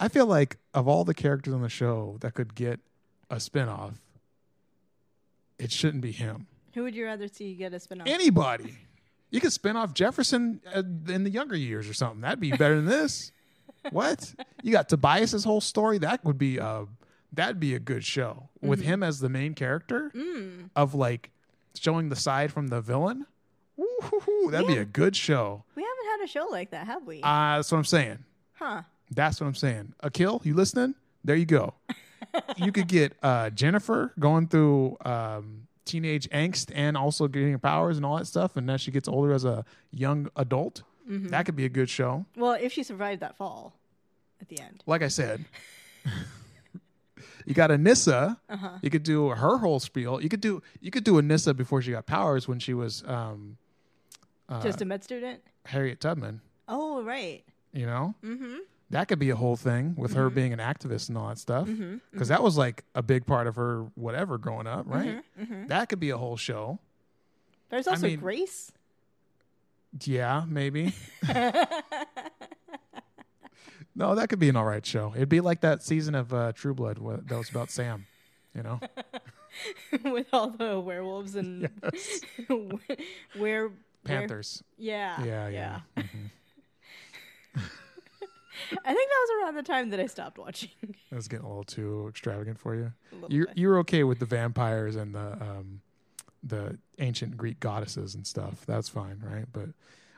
I 0.00 0.08
feel 0.08 0.26
like 0.26 0.58
of 0.74 0.86
all 0.88 1.04
the 1.04 1.14
characters 1.14 1.54
on 1.54 1.62
the 1.62 1.68
show 1.68 2.16
that 2.20 2.34
could 2.34 2.54
get 2.54 2.80
a 3.30 3.36
spinoff, 3.36 3.94
it 5.58 5.72
shouldn't 5.72 6.02
be 6.02 6.12
him. 6.12 6.46
Who 6.74 6.82
would 6.82 6.94
you 6.94 7.06
rather 7.06 7.28
see 7.28 7.54
get 7.54 7.72
a 7.72 7.80
spin-off? 7.80 8.06
Anybody. 8.06 8.76
You 9.30 9.40
could 9.40 9.52
spin 9.52 9.76
off 9.76 9.94
Jefferson 9.94 10.60
uh, 10.74 10.82
in 11.08 11.24
the 11.24 11.30
younger 11.30 11.56
years 11.56 11.88
or 11.88 11.94
something. 11.94 12.20
That'd 12.20 12.40
be 12.40 12.50
better 12.50 12.76
than 12.76 12.84
this. 12.84 13.32
what? 13.90 14.34
You 14.62 14.72
got 14.72 14.88
Tobias's 14.88 15.44
whole 15.44 15.60
story. 15.60 15.98
That 15.98 16.24
would 16.24 16.38
be 16.38 16.60
uh 16.60 16.84
that'd 17.32 17.60
be 17.60 17.74
a 17.74 17.78
good 17.78 18.04
show 18.04 18.48
with 18.60 18.82
him 18.82 19.02
as 19.02 19.20
the 19.20 19.28
main 19.28 19.54
character 19.54 20.10
mm. 20.14 20.70
of 20.74 20.94
like 20.94 21.30
showing 21.74 22.08
the 22.08 22.16
side 22.16 22.52
from 22.52 22.68
the 22.68 22.80
villain. 22.80 23.26
Woo-hoo-hoo, 23.76 24.50
that'd 24.50 24.66
be 24.66 24.78
a 24.78 24.84
good 24.84 25.14
show. 25.14 25.64
We 26.26 26.30
haven't 26.30 26.42
had 26.42 26.44
a 26.44 26.46
show 26.46 26.52
like 26.52 26.70
that, 26.70 26.86
have 26.86 27.06
we? 27.06 27.22
Uh, 27.22 27.56
that's 27.56 27.70
what 27.70 27.78
I'm 27.78 27.84
saying. 27.84 28.18
huh. 28.54 28.82
That's 29.12 29.40
what 29.40 29.46
I'm 29.46 29.54
saying. 29.54 29.94
Akil, 30.00 30.40
you 30.44 30.54
listening? 30.54 30.94
There 31.24 31.36
you 31.36 31.46
go. 31.46 31.74
you 32.56 32.72
could 32.72 32.88
get 32.88 33.16
uh, 33.22 33.50
Jennifer 33.50 34.12
going 34.18 34.48
through 34.48 34.96
um, 35.04 35.68
teenage 35.84 36.28
angst 36.30 36.72
and 36.74 36.96
also 36.96 37.28
getting 37.28 37.52
her 37.52 37.58
powers 37.58 37.96
and 37.96 38.04
all 38.04 38.16
that 38.18 38.26
stuff, 38.26 38.56
and 38.56 38.68
then 38.68 38.78
she 38.78 38.90
gets 38.90 39.06
older 39.08 39.32
as 39.32 39.44
a 39.44 39.64
young 39.92 40.28
adult. 40.34 40.82
Mm-hmm. 41.08 41.28
That 41.28 41.46
could 41.46 41.54
be 41.54 41.64
a 41.64 41.68
good 41.68 41.88
show. 41.88 42.26
Well, 42.36 42.56
if 42.60 42.72
she 42.72 42.82
survived 42.82 43.20
that 43.20 43.36
fall 43.36 43.74
at 44.40 44.48
the 44.48 44.60
end. 44.60 44.82
Like 44.86 45.02
I 45.02 45.08
said, 45.08 45.44
you 47.46 47.54
got 47.54 47.70
Anissa. 47.70 48.36
Uh-huh. 48.48 48.70
You 48.82 48.90
could 48.90 49.04
do 49.04 49.28
her 49.28 49.58
whole 49.58 49.78
spiel. 49.78 50.20
You 50.20 50.28
could 50.28 50.40
do 50.40 50.62
you 50.80 50.90
could 50.90 51.04
do 51.04 51.14
Anissa 51.14 51.56
before 51.56 51.80
she 51.80 51.92
got 51.92 52.06
powers 52.06 52.48
when 52.48 52.58
she 52.58 52.74
was 52.74 53.04
um, 53.06 53.56
uh, 54.48 54.62
Just 54.62 54.80
a 54.80 54.84
med 54.84 55.02
student? 55.04 55.40
Harriet 55.66 56.00
Tubman. 56.00 56.40
Oh, 56.68 57.02
right. 57.02 57.44
You 57.72 57.86
know, 57.86 58.14
Mm-hmm. 58.24 58.56
that 58.90 59.08
could 59.08 59.18
be 59.18 59.30
a 59.30 59.36
whole 59.36 59.56
thing 59.56 59.94
with 59.96 60.14
her 60.14 60.30
being 60.30 60.52
an 60.52 60.58
activist 60.58 61.08
and 61.08 61.18
all 61.18 61.28
that 61.28 61.38
stuff. 61.38 61.68
Mm-hmm. 61.68 61.96
because 62.12 62.28
that 62.28 62.42
was 62.42 62.56
like 62.56 62.84
a 62.94 63.02
big 63.02 63.26
part 63.26 63.46
of 63.46 63.56
her 63.56 63.86
whatever 63.94 64.38
growing 64.38 64.66
up, 64.66 64.86
right? 64.88 65.22
Mm-hmm. 65.40 65.66
That 65.66 65.88
could 65.88 66.00
be 66.00 66.10
a 66.10 66.16
whole 66.18 66.36
show. 66.36 66.78
There's 67.68 67.86
I 67.88 67.92
also 67.92 68.06
mean- 68.06 68.20
Grace. 68.20 68.72
Yeah, 70.04 70.44
maybe. 70.46 70.92
no, 73.94 74.14
that 74.14 74.28
could 74.28 74.38
be 74.38 74.48
an 74.48 74.56
all 74.56 74.64
right 74.64 74.84
show. 74.84 75.12
It'd 75.16 75.28
be 75.28 75.40
like 75.40 75.60
that 75.62 75.82
season 75.82 76.14
of 76.14 76.32
uh, 76.34 76.52
True 76.52 76.74
Blood 76.74 76.98
that 77.28 77.36
was 77.36 77.48
about 77.50 77.70
Sam. 77.70 78.06
You 78.54 78.62
know, 78.62 78.80
With 80.10 80.26
all 80.32 80.48
the 80.50 80.80
werewolves 80.80 81.34
and 81.34 81.68
Yes. 81.82 82.20
where 83.36 83.70
Panthers. 84.06 84.62
Yeah. 84.76 85.22
Yeah, 85.24 85.48
yeah. 85.48 85.80
Mhm. 85.96 86.30
I 87.56 88.94
think 88.94 89.10
that 89.10 89.26
was 89.28 89.30
around 89.44 89.54
the 89.56 89.62
time 89.62 89.90
that 89.90 90.00
I 90.00 90.06
stopped 90.06 90.38
watching. 90.38 90.70
That 91.10 91.16
was 91.16 91.28
getting 91.28 91.44
a 91.44 91.48
little 91.48 91.64
too 91.64 92.06
extravagant 92.08 92.58
for 92.58 92.74
you. 92.74 92.92
You 93.28 93.46
bit. 93.46 93.58
you 93.58 93.68
were 93.68 93.78
okay 93.80 94.02
with 94.04 94.18
the 94.18 94.24
vampires 94.26 94.96
and 94.96 95.14
the 95.14 95.32
um, 95.40 95.80
the 96.42 96.78
ancient 96.98 97.36
Greek 97.36 97.60
goddesses 97.60 98.14
and 98.14 98.26
stuff. 98.26 98.64
That's 98.66 98.88
fine, 98.88 99.20
right? 99.22 99.44
But 99.52 99.68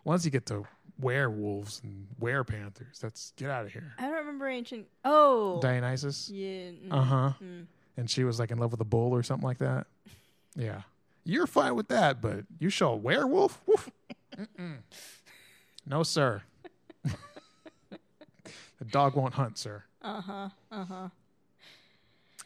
once 0.04 0.24
you 0.24 0.30
get 0.30 0.46
to 0.46 0.66
werewolves 1.00 1.80
and 1.82 2.06
were 2.18 2.44
panthers, 2.44 2.98
that's 3.00 3.32
get 3.36 3.50
out 3.50 3.66
of 3.66 3.72
here. 3.72 3.92
I 3.98 4.02
don't 4.02 4.12
remember 4.18 4.48
ancient. 4.48 4.86
Oh. 5.04 5.60
Dionysus. 5.60 6.30
yeah. 6.30 6.70
mm, 6.70 6.92
Uh 6.92 7.02
huh. 7.02 7.32
mm. 7.42 7.66
and 7.96 8.08
she 8.10 8.24
was 8.24 8.38
like 8.38 8.50
in 8.50 8.58
love 8.58 8.70
with 8.70 8.80
a 8.80 8.84
bull 8.84 9.12
or 9.14 9.22
something 9.22 9.46
like 9.46 9.58
that. 9.58 9.86
Yeah, 10.56 10.82
you're 11.28 11.46
fine 11.46 11.74
with 11.74 11.88
that, 11.88 12.20
but 12.20 12.44
you 12.58 12.70
show 12.70 12.92
a 12.92 12.96
werewolf? 12.96 13.60
Woof. 13.66 13.90
No, 15.86 16.02
sir. 16.02 16.42
the 17.04 18.84
dog 18.90 19.14
won't 19.14 19.34
hunt, 19.34 19.58
sir. 19.58 19.84
Uh 20.02 20.20
huh. 20.20 20.48
Uh 20.70 20.84
huh. 20.84 21.08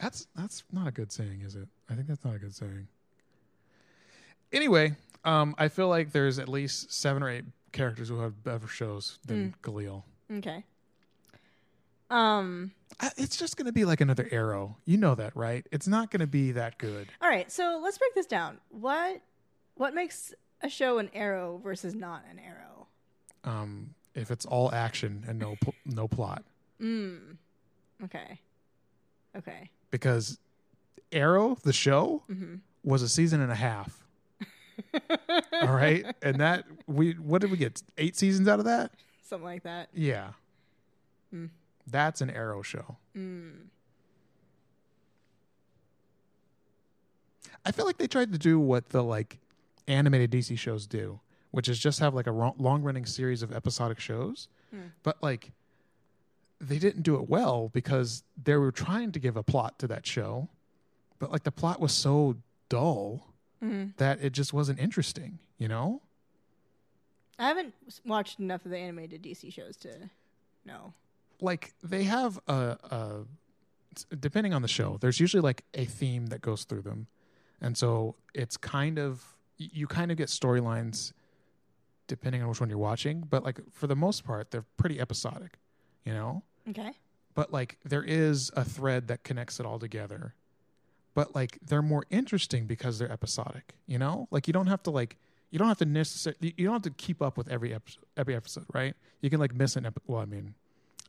That's 0.00 0.26
that's 0.34 0.64
not 0.72 0.88
a 0.88 0.90
good 0.90 1.12
saying, 1.12 1.42
is 1.44 1.54
it? 1.54 1.68
I 1.88 1.94
think 1.94 2.08
that's 2.08 2.24
not 2.24 2.34
a 2.34 2.38
good 2.38 2.54
saying. 2.54 2.88
Anyway, 4.52 4.94
um, 5.24 5.54
I 5.58 5.68
feel 5.68 5.88
like 5.88 6.12
there's 6.12 6.38
at 6.38 6.48
least 6.48 6.92
seven 6.92 7.22
or 7.22 7.30
eight 7.30 7.44
characters 7.72 8.08
who 8.08 8.20
have 8.20 8.42
better 8.42 8.66
shows 8.66 9.18
than 9.26 9.54
Khalil. 9.62 10.04
Okay. 10.38 10.64
Um. 12.10 12.72
It's 13.16 13.36
just 13.36 13.56
going 13.56 13.66
to 13.66 13.72
be 13.72 13.84
like 13.84 14.00
another 14.00 14.28
Arrow. 14.30 14.76
You 14.84 14.96
know 14.96 15.14
that, 15.14 15.34
right? 15.36 15.66
It's 15.72 15.86
not 15.88 16.10
going 16.10 16.20
to 16.20 16.26
be 16.26 16.52
that 16.52 16.78
good. 16.78 17.08
All 17.20 17.28
right. 17.28 17.50
So 17.50 17.80
let's 17.82 17.98
break 17.98 18.14
this 18.14 18.26
down. 18.26 18.58
What 18.70 19.20
What 19.74 19.94
makes 19.94 20.34
a 20.62 20.68
show 20.68 20.98
an 20.98 21.10
arrow 21.14 21.60
versus 21.62 21.94
not 21.94 22.22
an 22.30 22.38
arrow? 22.38 22.86
um, 23.44 23.94
if 24.14 24.30
it's 24.30 24.44
all 24.46 24.72
action 24.72 25.24
and 25.26 25.38
no 25.38 25.56
pl- 25.60 25.74
no 25.84 26.06
plot. 26.06 26.44
Mm. 26.80 27.36
Okay. 28.04 28.38
Okay. 29.36 29.70
Because 29.90 30.38
Arrow, 31.10 31.56
the 31.64 31.72
show, 31.72 32.22
Mm-hmm. 32.30 32.56
was 32.84 33.02
a 33.02 33.08
season 33.08 33.40
and 33.40 33.50
a 33.50 33.54
half. 33.56 33.98
All 35.62 35.72
right, 35.74 36.04
and 36.22 36.40
that 36.40 36.64
we 36.86 37.12
what 37.12 37.40
did 37.40 37.50
we 37.50 37.56
get? 37.56 37.82
Eight 37.98 38.16
seasons 38.16 38.48
out 38.48 38.58
of 38.58 38.64
that? 38.66 38.90
Something 39.22 39.44
like 39.44 39.62
that. 39.64 39.88
Yeah. 39.94 40.30
Mm. 41.34 41.50
That's 41.86 42.20
an 42.20 42.30
Arrow 42.30 42.62
show. 42.62 42.96
Mm. 43.16 43.66
I 47.64 47.72
feel 47.72 47.84
like 47.84 47.98
they 47.98 48.06
tried 48.06 48.32
to 48.32 48.38
do 48.38 48.58
what 48.58 48.88
the 48.90 49.02
like 49.02 49.38
animated 49.86 50.30
DC 50.30 50.58
shows 50.58 50.86
do, 50.86 51.20
which 51.50 51.68
is 51.68 51.78
just 51.78 52.00
have 52.00 52.14
like 52.14 52.26
a 52.26 52.32
long 52.32 52.82
running 52.82 53.06
series 53.06 53.42
of 53.42 53.52
episodic 53.52 54.00
shows. 54.00 54.48
Hmm. 54.70 54.86
But 55.02 55.22
like 55.22 55.52
they 56.60 56.78
didn't 56.78 57.02
do 57.02 57.16
it 57.16 57.28
well 57.28 57.68
because 57.72 58.22
they 58.42 58.56
were 58.56 58.72
trying 58.72 59.12
to 59.12 59.18
give 59.18 59.36
a 59.36 59.42
plot 59.42 59.78
to 59.80 59.88
that 59.88 60.06
show, 60.06 60.48
but 61.18 61.30
like 61.32 61.42
the 61.44 61.52
plot 61.52 61.80
was 61.80 61.92
so 61.92 62.36
dull 62.68 63.26
Mhm. 63.62 63.96
that 63.96 64.20
it 64.22 64.32
just 64.32 64.52
wasn't 64.52 64.78
interesting, 64.80 65.38
you 65.58 65.68
know? 65.68 66.00
I 67.38 67.48
haven't 67.48 67.74
watched 68.04 68.38
enough 68.40 68.64
of 68.64 68.70
the 68.72 68.78
animated 68.78 69.22
DC 69.22 69.50
shows 69.52 69.76
to 69.78 70.10
know. 70.64 70.94
Like 71.42 71.74
they 71.82 72.04
have 72.04 72.38
a, 72.46 72.78
a 72.90 74.16
depending 74.18 74.54
on 74.54 74.62
the 74.62 74.68
show 74.68 74.96
there's 75.00 75.20
usually 75.20 75.42
like 75.42 75.64
a 75.74 75.84
theme 75.84 76.26
that 76.28 76.40
goes 76.40 76.64
through 76.64 76.82
them. 76.82 77.08
And 77.60 77.76
so 77.76 78.16
it's 78.34 78.56
kind 78.56 78.98
of 78.98 79.36
you 79.58 79.86
kind 79.86 80.10
of 80.10 80.16
get 80.16 80.28
storylines 80.28 81.12
depending 82.08 82.42
on 82.42 82.48
which 82.48 82.60
one 82.60 82.68
you're 82.68 82.78
watching 82.78 83.20
but 83.28 83.44
like 83.44 83.60
for 83.70 83.86
the 83.86 83.94
most 83.96 84.24
part 84.24 84.50
they're 84.50 84.64
pretty 84.76 84.98
episodic 85.00 85.58
you 86.04 86.12
know? 86.12 86.42
Okay. 86.70 86.92
but 87.34 87.52
like 87.52 87.78
there 87.84 88.02
is 88.02 88.50
a 88.56 88.64
thread 88.64 89.08
that 89.08 89.22
connects 89.24 89.60
it 89.60 89.66
all 89.66 89.78
together. 89.78 90.34
But 91.14 91.34
like 91.34 91.58
they're 91.64 91.82
more 91.82 92.04
interesting 92.10 92.66
because 92.66 92.98
they're 92.98 93.12
episodic 93.12 93.74
you 93.86 93.98
know? 93.98 94.26
Like 94.30 94.46
you 94.46 94.52
don't 94.52 94.68
have 94.68 94.82
to 94.84 94.90
like 94.90 95.18
you 95.50 95.58
don't 95.58 95.68
have 95.68 95.78
to 95.78 95.84
necessarily 95.84 96.54
you 96.56 96.64
don't 96.64 96.74
have 96.74 96.82
to 96.82 96.90
keep 96.90 97.20
up 97.20 97.36
with 97.36 97.48
every 97.48 97.74
episode 97.74 98.04
every 98.16 98.34
episode 98.34 98.64
right? 98.72 98.94
You 99.20 99.28
can 99.30 99.38
like 99.38 99.54
miss 99.54 99.76
an 99.76 99.84
episode 99.86 100.08
well 100.08 100.20
i 100.22 100.24
mean 100.24 100.54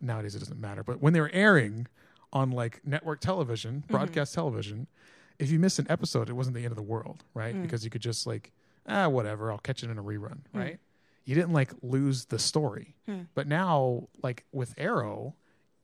nowadays 0.04 0.36
it 0.36 0.40
doesn't 0.40 0.60
matter 0.60 0.84
but 0.84 1.02
when 1.02 1.14
they 1.14 1.22
were 1.22 1.32
airing 1.34 1.88
on 2.32 2.52
like 2.52 2.82
network 2.86 3.20
television 3.20 3.84
broadcast 3.88 4.34
television 4.34 4.88
if 5.40 5.50
you 5.50 5.60
missed 5.60 5.80
an 5.80 5.88
episode 5.90 6.30
it 6.30 6.34
wasn't 6.34 6.56
the 6.56 6.62
end 6.64 6.72
of 6.72 6.76
the 6.76 6.82
world 6.82 7.24
right? 7.34 7.56
Mm. 7.56 7.62
because 7.64 7.84
you 7.84 7.90
could 7.90 8.02
just 8.02 8.28
like 8.28 8.52
ah 8.88 9.08
whatever 9.08 9.52
i'll 9.52 9.58
catch 9.58 9.84
it 9.84 9.90
in 9.90 9.98
a 9.98 10.04
rerun 10.04 10.40
right? 10.54 10.80
You 11.26 11.36
didn't 11.36 11.54
like 11.54 11.72
lose 11.82 12.26
the 12.26 12.38
story. 12.38 12.96
Hmm. 13.06 13.22
but 13.34 13.48
now 13.48 14.10
like 14.22 14.44
with 14.52 14.74
arrow 14.78 15.36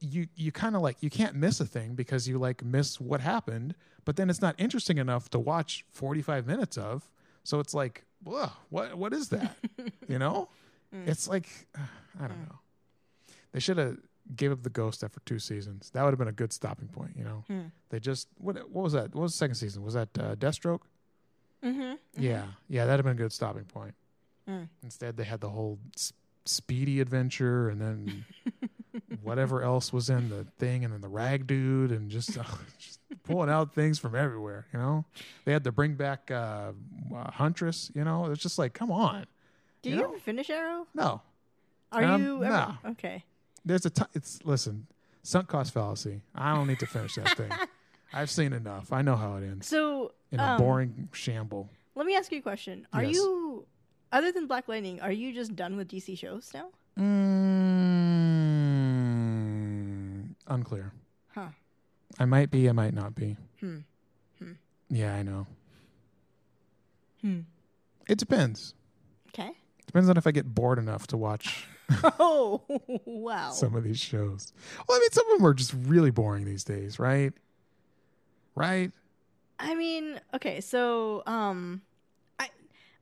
you 0.01 0.27
you 0.36 0.51
kind 0.51 0.75
of 0.75 0.82
like 0.82 0.97
you 1.01 1.10
can't 1.10 1.36
miss 1.36 1.60
a 1.60 1.65
thing 1.65 1.95
because 1.95 2.27
you 2.27 2.38
like 2.39 2.63
miss 2.63 2.99
what 2.99 3.21
happened 3.21 3.75
but 4.05 4.15
then 4.15 4.29
it's 4.29 4.41
not 4.41 4.55
interesting 4.58 4.97
enough 4.97 5.29
to 5.29 5.39
watch 5.39 5.86
45 5.91 6.45
minutes 6.47 6.77
of 6.77 7.10
so 7.43 7.60
it's 7.60 7.73
like 7.73 8.03
what 8.69 8.97
what 8.97 9.13
is 9.13 9.29
that? 9.29 9.55
You 10.08 10.19
know? 10.19 10.49
It's 11.05 11.27
like 11.27 11.47
i 12.19 12.27
don't 12.27 12.39
know. 12.49 12.60
They 13.53 13.60
should 13.60 13.77
have 13.77 13.97
gave 14.36 14.52
up 14.52 14.62
the 14.63 14.70
ghost 14.70 15.04
after 15.04 15.20
two 15.26 15.39
seasons 15.39 15.89
that 15.92 16.04
would 16.04 16.12
have 16.12 16.20
been 16.20 16.28
a 16.28 16.32
good 16.32 16.54
stopping 16.54 16.88
point 16.88 17.12
you 17.18 17.24
know 17.24 17.44
Hmm. 17.48 17.62
they 17.89 18.00
just 18.00 18.28
what 18.38 18.56
what 18.70 18.84
was 18.84 18.94
that 18.94 19.13
what 19.15 19.24
was 19.24 19.32
the 19.34 19.38
second 19.38 19.56
season 19.56 19.84
was 19.84 19.94
that 19.96 20.10
uh, 20.20 20.36
deathstroke 20.36 20.82
Mm-hmm. 21.63 21.94
yeah 22.18 22.46
yeah 22.70 22.86
that'd 22.86 23.00
have 23.00 23.06
been 23.06 23.13
a 23.22 23.24
good 23.24 23.34
stopping 23.34 23.65
point 23.65 23.96
Mm. 24.48 24.68
instead 24.82 25.15
they 25.18 25.26
had 25.26 25.42
the 25.42 25.50
whole 25.50 25.78
s- 25.96 26.12
speedy 26.46 27.02
adventure 27.02 27.70
and 27.70 27.80
then 27.80 28.26
whatever 29.22 29.62
else 29.62 29.94
was 29.94 30.10
in 30.10 30.30
the 30.30 30.46
thing 30.58 30.84
and 30.84 30.92
then 30.94 31.02
the 31.02 31.08
rag 31.10 31.46
dude 31.46 31.92
and 31.92 32.10
just, 32.10 32.36
uh, 32.38 32.44
just 32.80 33.00
pulling 33.24 33.50
out 33.50 33.76
things 33.76 34.00
from 34.00 34.15
everywhere 34.15 34.65
you 34.74 34.80
know 34.80 35.06
they 35.46 35.52
had 35.54 35.63
to 35.63 35.72
bring 35.72 35.94
back 35.96 36.32
uh, 36.32 36.72
uh 37.15 37.32
huntress 37.32 37.92
you 37.94 38.04
know 38.04 38.26
it's 38.26 38.42
just 38.42 38.58
like 38.58 38.74
come 38.74 38.92
on 38.92 39.26
Did 39.84 39.89
You 39.92 39.96
you, 39.98 40.02
know? 40.02 40.10
ever 40.10 40.20
finish 40.20 40.50
Arrow? 40.50 40.88
no 40.96 41.22
Are 41.92 42.04
Um, 42.04 42.22
you 42.24 42.44
ever? 42.44 42.50
nah. 42.50 42.74
Okay. 42.92 43.24
There's 43.65 43.86
a 43.86 43.89
t- 43.89 44.04
it's 44.13 44.39
listen 44.43 44.88
sunk 45.24 45.48
cost 45.48 45.74
fallacy 45.74 46.22
i 46.36 46.54
don't 46.56 46.67
need 46.67 46.80
to 46.80 46.86
finish 46.88 47.15
that 47.15 47.36
thing 47.38 47.52
i've 48.13 48.30
seen 48.30 48.54
enough 48.54 48.91
i 48.93 49.02
know 49.02 49.15
how 49.15 49.36
it 49.36 49.43
ends 49.43 49.67
So 49.67 50.13
in 50.32 50.39
a 50.39 50.43
um, 50.43 50.58
boring 50.58 51.10
shamble 51.13 51.69
Let 51.95 52.06
me 52.06 52.15
ask 52.15 52.32
you 52.32 52.39
a 52.39 52.41
question. 52.41 52.88
Are 52.93 53.04
Yes. 53.04 53.15
you, 53.15 53.65
other 54.12 54.32
than 54.32 54.48
Black 54.48 54.67
Lightning, 54.69 55.02
are 55.02 55.12
you 55.12 55.34
just 55.34 55.56
done 55.56 55.76
with 55.76 55.89
DC 55.89 56.17
shows 56.17 56.52
now? 56.54 56.69
mm, 59.39 60.30
unclear 60.48 60.91
Huh. 61.36 61.50
I 62.17 62.26
might 62.26 62.50
be, 62.52 62.67
I 62.69 62.72
might 62.72 62.93
not 62.93 63.13
be. 63.15 63.38
Hmm. 63.60 63.80
Hmm. 64.39 64.54
Yeah, 64.89 65.13
I 65.15 65.22
know. 65.24 65.45
Hmm. 67.22 67.41
It 68.08 68.17
depends. 68.17 68.74
Okay. 69.30 69.52
Depends 69.86 70.10
on 70.10 70.17
if 70.17 70.26
I 70.26 70.32
get 70.32 70.54
bored 70.56 70.80
enough 70.80 71.06
to 71.08 71.17
watch 71.17 71.67
Oh 72.19 72.62
wow. 73.06 73.52
some 73.52 73.75
of 73.75 73.84
these 73.84 73.99
shows. 73.99 74.54
Well, 74.88 74.97
I 74.97 74.99
mean, 74.99 75.12
some 75.12 75.30
of 75.32 75.38
them 75.38 75.45
are 75.47 75.54
just 75.54 75.73
really 75.73 76.12
boring 76.12 76.45
these 76.45 76.63
days, 76.63 76.99
right? 76.99 77.34
Right? 78.56 78.91
I 79.60 79.75
mean, 79.75 80.19
okay, 80.34 80.62
so 80.62 81.23
um, 81.25 81.82
I 82.39 82.49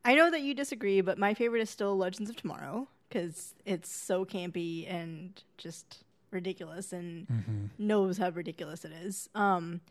I 0.05 0.15
know 0.15 0.31
that 0.31 0.41
you 0.41 0.53
disagree, 0.53 1.01
but 1.01 1.17
my 1.17 1.33
favorite 1.33 1.61
is 1.61 1.69
still 1.69 1.97
Legends 1.97 2.29
of 2.29 2.35
Tomorrow 2.35 2.87
because 3.09 3.53
it's 3.65 3.89
so 3.91 4.25
campy 4.25 4.91
and 4.91 5.41
just 5.57 6.03
ridiculous, 6.31 6.93
and 6.93 7.27
Mm-hmm. 7.31 7.65
knows 7.77 8.17
how 8.17 8.29
ridiculous 8.29 8.83
it 8.85 8.91
is. 8.91 9.29
Um, 9.35 9.81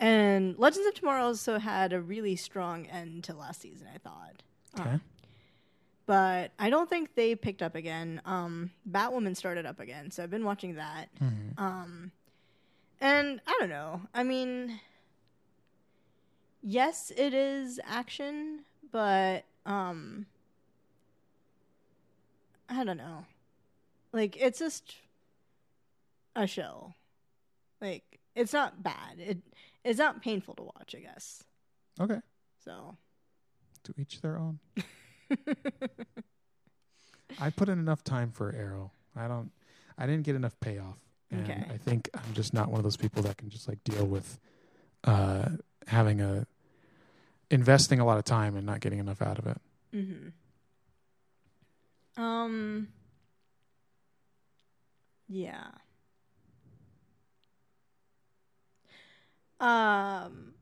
and 0.00 0.58
Legends 0.58 0.86
of 0.88 0.94
Tomorrow 0.94 1.24
also 1.24 1.58
had 1.58 1.92
a 1.92 2.00
really 2.00 2.36
strong 2.36 2.86
end 2.86 3.24
to 3.24 3.34
last 3.34 3.60
season. 3.60 3.86
I 3.94 3.98
thought. 3.98 4.42
Okay. 4.80 4.90
Um, 4.90 5.00
but 6.06 6.52
I 6.58 6.70
don't 6.70 6.88
think 6.88 7.14
they 7.14 7.34
picked 7.34 7.62
up 7.62 7.74
again. 7.74 8.20
Um, 8.24 8.70
Batwoman 8.90 9.36
started 9.36 9.66
up 9.66 9.80
again, 9.80 10.10
so 10.10 10.22
I've 10.22 10.30
been 10.30 10.44
watching 10.44 10.74
that. 10.74 11.08
Mhm. 11.20 11.58
Um, 11.58 12.12
and 13.00 13.40
I 13.46 13.56
don't 13.58 13.68
know. 13.70 14.02
I 14.14 14.22
mean, 14.22 14.80
yes, 16.62 17.12
it 17.16 17.34
is 17.34 17.80
action, 17.84 18.60
but 18.92 19.44
um, 19.66 20.26
I 22.68 22.84
don't 22.84 22.96
know. 22.98 23.24
Like 24.12 24.36
it's 24.36 24.58
just 24.58 24.96
a 26.36 26.46
show. 26.46 26.94
Like 27.80 28.20
it's 28.34 28.52
not 28.52 28.82
bad. 28.82 29.18
It 29.18 29.38
it's 29.84 29.98
not 29.98 30.22
painful 30.22 30.54
to 30.54 30.62
watch. 30.64 30.94
I 30.96 31.00
guess. 31.00 31.42
Okay. 32.00 32.20
So. 32.64 32.96
To 33.84 33.94
each 33.98 34.20
their 34.22 34.38
own. 34.38 34.58
I 37.40 37.50
put 37.50 37.68
in 37.68 37.78
enough 37.78 38.04
time 38.04 38.30
for 38.30 38.52
Arrow. 38.54 38.92
I 39.16 39.28
don't. 39.28 39.50
I 39.98 40.06
didn't 40.06 40.24
get 40.24 40.34
enough 40.36 40.58
payoff, 40.60 40.98
and 41.30 41.42
Okay. 41.48 41.64
I 41.72 41.76
think 41.76 42.10
I'm 42.14 42.34
just 42.34 42.52
not 42.54 42.68
one 42.68 42.78
of 42.78 42.84
those 42.84 42.96
people 42.96 43.22
that 43.22 43.36
can 43.36 43.48
just 43.50 43.68
like 43.68 43.82
deal 43.84 44.04
with 44.06 44.38
uh, 45.04 45.50
having 45.86 46.20
a 46.20 46.46
investing 47.50 48.00
a 48.00 48.04
lot 48.04 48.18
of 48.18 48.24
time 48.24 48.56
and 48.56 48.66
not 48.66 48.80
getting 48.80 48.98
enough 48.98 49.22
out 49.22 49.38
of 49.38 49.46
it. 49.46 49.60
Mm-hmm. 49.94 50.28
Um. 52.22 52.88
Yeah. 55.28 55.66
Um. 59.60 60.54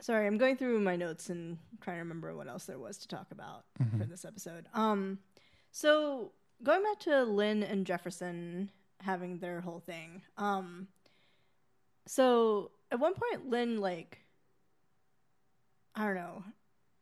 Sorry, 0.00 0.26
I'm 0.26 0.38
going 0.38 0.56
through 0.56 0.80
my 0.80 0.96
notes 0.96 1.28
and 1.30 1.58
trying 1.80 1.96
to 1.96 2.00
remember 2.02 2.34
what 2.34 2.48
else 2.48 2.64
there 2.64 2.78
was 2.78 2.98
to 2.98 3.08
talk 3.08 3.30
about 3.30 3.64
for 3.76 3.84
Mhm. 3.84 4.08
this 4.08 4.24
episode. 4.24 4.66
Um. 4.72 5.18
So 5.72 6.32
going 6.62 6.82
back 6.82 7.00
to 7.00 7.24
Lynn 7.24 7.62
and 7.62 7.86
Jefferson 7.86 8.70
having 9.00 9.38
their 9.38 9.60
whole 9.60 9.80
thing. 9.80 10.22
Um. 10.36 10.88
So 12.06 12.72
at 12.90 12.98
one 12.98 13.14
point, 13.14 13.48
Lynn 13.48 13.80
like. 13.80 14.18
I 15.94 16.04
don't 16.06 16.14
know. 16.14 16.44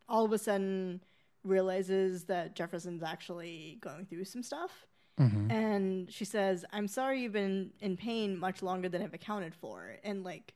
All 0.09 0.25
of 0.25 0.33
a 0.33 0.39
sudden, 0.39 1.03
realizes 1.45 2.25
that 2.25 2.55
Jefferson's 2.57 3.03
actually 3.03 3.79
going 3.81 4.07
through 4.07 4.25
some 4.25 4.43
stuff. 4.43 4.87
Mm-hmm. 5.19 5.51
And 5.51 6.13
she 6.13 6.25
says, 6.25 6.65
I'm 6.73 6.89
sorry 6.89 7.23
you've 7.23 7.33
been 7.33 7.73
in 7.81 7.97
pain 7.97 8.37
much 8.39 8.63
longer 8.63 8.89
than 8.89 9.03
I've 9.03 9.15
accounted 9.15 9.55
for. 9.55 9.97
And 10.05 10.25
like 10.25 10.55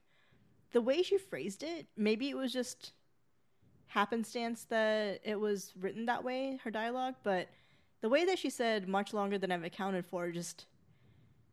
the 0.73 0.81
way 0.81 1.03
she 1.03 1.19
phrased 1.19 1.63
it, 1.63 1.87
maybe 1.97 2.29
it 2.29 2.37
was 2.37 2.53
just 2.53 2.93
happenstance 3.87 4.65
that 4.71 5.21
it 5.23 5.39
was 5.39 5.73
written 5.79 6.07
that 6.07 6.25
way, 6.25 6.59
her 6.65 6.71
dialogue, 6.71 7.15
but 7.23 7.49
the 8.01 8.09
way 8.09 8.25
that 8.25 8.39
she 8.39 8.51
said 8.51 8.89
much 8.89 9.13
longer 9.13 9.39
than 9.39 9.53
I've 9.53 9.65
accounted 9.65 10.07
for 10.07 10.31
just 10.31 10.67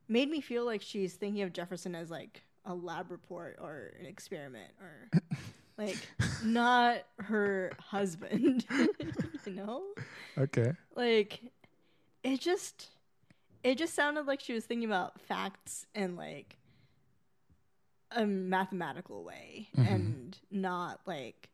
made 0.07 0.29
me 0.29 0.41
feel 0.41 0.65
like 0.65 0.81
she's 0.81 1.13
thinking 1.13 1.43
of 1.43 1.53
Jefferson 1.53 1.95
as 1.95 2.09
like 2.09 2.43
a 2.65 2.73
lab 2.73 3.11
report 3.11 3.57
or 3.61 3.91
an 3.99 4.05
experiment 4.05 4.71
or 4.81 5.21
like 5.77 5.97
not 6.43 7.03
her 7.19 7.71
husband. 7.79 8.65
you 9.45 9.53
know? 9.53 9.83
Okay. 10.37 10.71
like 10.95 11.41
it 12.23 12.39
just 12.39 12.89
it 13.63 13.77
just 13.77 13.93
sounded 13.93 14.25
like 14.25 14.39
she 14.39 14.53
was 14.53 14.65
thinking 14.65 14.87
about 14.87 15.19
facts 15.19 15.85
and 15.93 16.15
like 16.15 16.58
a 18.11 18.25
mathematical 18.25 19.23
way 19.23 19.69
Mhm. 19.75 19.85
and 19.87 20.37
not 20.51 20.99
like 21.05 21.49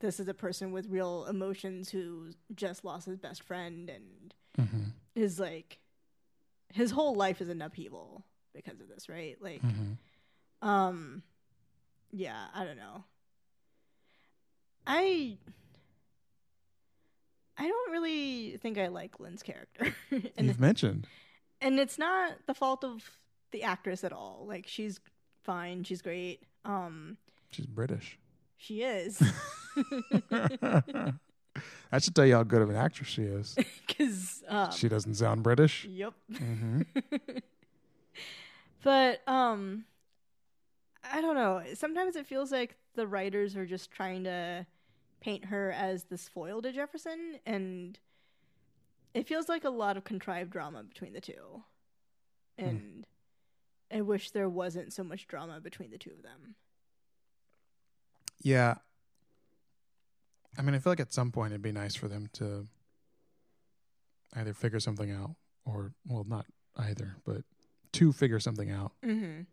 this 0.00 0.18
is 0.18 0.26
a 0.28 0.34
person 0.34 0.72
with 0.72 0.88
real 0.88 1.26
emotions 1.26 1.90
who 1.90 2.32
just 2.54 2.84
lost 2.84 3.06
his 3.06 3.18
best 3.18 3.42
friend 3.42 3.88
and 3.88 4.34
hmm 4.56 4.84
is 5.14 5.38
like 5.38 5.78
his 6.72 6.90
whole 6.90 7.14
life 7.14 7.40
is 7.40 7.48
in 7.48 7.60
upheaval 7.62 8.24
because 8.54 8.80
of 8.80 8.88
this, 8.88 9.08
right? 9.08 9.36
Like 9.40 9.60
hmm 9.62 9.92
um 10.60 11.22
yeah, 12.10 12.46
I 12.54 12.64
don't 12.64 12.76
know. 12.78 13.04
I 14.86 15.38
I 17.58 17.68
don't 17.68 17.92
really 17.92 18.56
think 18.58 18.78
I 18.78 18.88
like 18.88 19.20
Lynn's 19.20 19.42
character. 19.42 19.94
and 20.36 20.46
You've 20.46 20.60
mentioned. 20.60 21.06
and 21.60 21.78
it's 21.78 21.98
not 21.98 22.32
the 22.46 22.54
fault 22.54 22.82
of 22.84 23.18
the 23.52 23.62
actress 23.62 24.02
at 24.04 24.12
all. 24.12 24.44
Like 24.48 24.66
she's 24.66 24.98
fine, 25.44 25.84
she's 25.84 26.02
great. 26.02 26.42
Um 26.64 27.16
She's 27.50 27.66
British. 27.66 28.18
she 28.56 28.82
is 28.82 29.18
that 30.30 31.14
should 32.00 32.14
tell 32.14 32.24
you 32.26 32.34
how 32.34 32.42
good 32.42 32.62
of 32.62 32.70
an 32.70 32.76
actress 32.76 33.08
she 33.08 33.22
is. 33.22 33.56
cuz 33.96 34.42
um 34.48 34.70
She 34.72 34.88
doesn't 34.88 35.14
sound 35.14 35.42
British. 35.42 35.84
yep. 35.84 36.14
Mm-hmm. 36.32 36.82
but 38.82 39.26
um 39.28 39.84
I 41.12 41.20
don't 41.20 41.34
know. 41.34 41.62
Sometimes 41.74 42.14
it 42.14 42.26
feels 42.26 42.52
like 42.52 42.76
the 42.94 43.06
writers 43.08 43.56
are 43.56 43.66
just 43.66 43.90
trying 43.90 44.22
to 44.24 44.66
paint 45.20 45.46
her 45.46 45.72
as 45.72 46.04
this 46.04 46.28
foil 46.28 46.62
to 46.62 46.72
Jefferson 46.72 47.38
and 47.44 47.98
it 49.14 49.26
feels 49.26 49.48
like 49.48 49.64
a 49.64 49.70
lot 49.70 49.96
of 49.96 50.04
contrived 50.04 50.50
drama 50.50 50.82
between 50.84 51.12
the 51.12 51.20
two. 51.20 51.62
And 52.56 53.06
I 53.92 54.00
wish 54.00 54.30
there 54.30 54.48
wasn't 54.48 54.92
so 54.92 55.04
much 55.04 55.26
drama 55.26 55.60
between 55.60 55.90
the 55.90 55.98
two 55.98 56.10
of 56.10 56.22
them. 56.22 56.54
Yeah. 58.42 58.76
I 60.58 60.62
mean, 60.62 60.74
I 60.74 60.78
feel 60.78 60.92
like 60.92 61.00
at 61.00 61.12
some 61.12 61.30
point 61.30 61.52
it'd 61.52 61.62
be 61.62 61.72
nice 61.72 61.94
for 61.94 62.08
them 62.08 62.28
to 62.34 62.66
either 64.34 64.54
figure 64.54 64.80
something 64.80 65.10
out 65.10 65.34
or, 65.64 65.92
well, 66.06 66.24
not 66.26 66.46
either, 66.76 67.16
but 67.24 67.42
to 67.92 68.12
figure 68.12 68.40
something 68.40 68.70
out. 68.70 68.92
Mhm. 69.02 69.46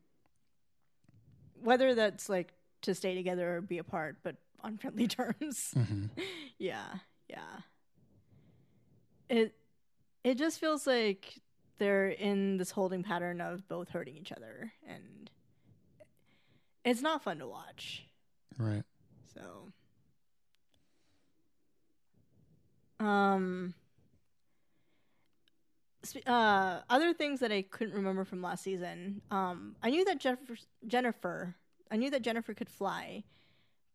Whether 1.61 1.93
that's 1.95 2.29
like 2.29 2.53
to 2.81 2.95
stay 2.95 3.13
together 3.15 3.57
or 3.57 3.61
be 3.61 3.77
apart 3.77 4.17
but 4.23 4.37
on 4.61 4.77
friendly 4.77 5.07
terms. 5.07 5.71
hmm 5.73 6.05
yeah, 6.57 6.85
yeah. 7.29 7.59
It 9.29 9.53
it 10.23 10.35
just 10.35 10.59
feels 10.59 10.87
like 10.87 11.41
they're 11.79 12.09
in 12.09 12.57
this 12.57 12.71
holding 12.71 13.01
pattern 13.03 13.41
of 13.41 13.67
both 13.67 13.89
hurting 13.89 14.15
each 14.15 14.31
other 14.31 14.71
and 14.87 15.31
it's 16.85 17.01
not 17.01 17.23
fun 17.23 17.39
to 17.39 17.47
watch. 17.47 18.05
Right. 18.57 18.83
So 19.33 19.71
um 23.03 23.73
uh 26.25 26.79
other 26.89 27.13
things 27.13 27.39
that 27.39 27.51
I 27.51 27.61
couldn't 27.61 27.93
remember 27.95 28.25
from 28.25 28.41
last 28.41 28.63
season. 28.63 29.21
Um 29.31 29.75
I 29.81 29.89
knew 29.89 30.05
that 30.05 30.19
Jennifer 30.19 30.55
Jennifer 30.87 31.55
I 31.91 31.97
knew 31.97 32.09
that 32.11 32.21
Jennifer 32.21 32.53
could 32.53 32.69
fly, 32.69 33.23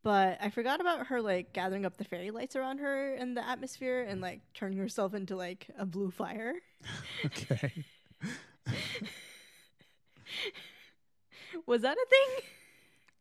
but 0.05 0.39
I 0.41 0.51
forgot 0.51 0.81
about 0.81 1.09
her 1.09 1.21
like 1.23 1.53
gathering 1.55 1.85
up 1.87 1.97
the 1.97 2.05
fairy 2.05 2.31
lights 2.31 2.55
around 2.55 2.79
her 2.79 3.15
in 3.15 3.35
the 3.35 3.45
atmosphere 3.45 4.07
and 4.09 4.21
like 4.21 4.43
turning 4.53 4.79
herself 4.79 5.15
into 5.15 5.35
like 5.35 5.67
a 5.77 5.85
blue 5.85 6.13
fire. 6.13 6.55
Okay. 7.25 7.73
Was 11.67 11.83
that 11.83 11.97
a 11.97 12.07
thing? 12.11 12.29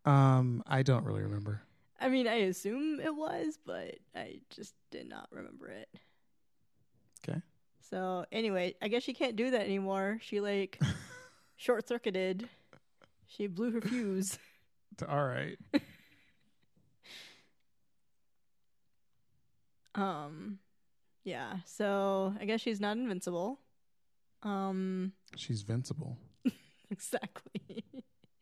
Um, 0.05 0.63
I 0.67 0.83
don't 0.83 1.05
really 1.05 1.21
remember. 1.21 1.61
I 2.01 2.09
mean, 2.09 2.27
I 2.27 2.33
assume 2.33 2.99
it 2.99 3.15
was, 3.15 3.57
but 3.65 3.95
I 4.13 4.41
just 4.49 4.73
did 4.91 5.07
not 5.07 5.29
remember 5.31 5.69
it. 5.69 5.87
Okay. 7.25 7.41
So 7.89 8.25
anyway, 8.31 8.75
I 8.81 8.89
guess 8.89 9.03
she 9.03 9.13
can't 9.13 9.37
do 9.37 9.51
that 9.51 9.61
anymore. 9.61 10.19
She 10.21 10.41
like 10.41 10.77
short 11.55 11.87
circuited. 11.87 12.49
She 13.27 13.47
blew 13.47 13.71
her 13.71 13.81
fuse. 13.81 14.37
All 15.07 15.25
right. 15.25 15.57
Um 19.95 20.59
yeah, 21.23 21.57
so 21.65 22.33
I 22.39 22.45
guess 22.45 22.61
she's 22.61 22.81
not 22.81 22.97
invincible. 22.97 23.59
Um 24.41 25.13
She's 25.35 25.63
vincible. 25.63 26.17
exactly. 26.91 27.85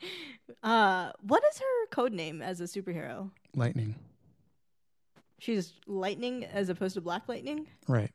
uh 0.64 1.12
what 1.22 1.44
is 1.52 1.60
her 1.60 1.88
code 1.92 2.14
name 2.14 2.42
as 2.42 2.62
a 2.62 2.66
superhero? 2.66 3.32
Lightning. 3.56 3.96
She's 5.40 5.74
lightning 5.88 6.46
as 6.46 6.70
opposed 6.70 6.94
to 6.96 7.02
black 7.02 7.28
lightning? 7.28 7.68
Right. 7.88 8.12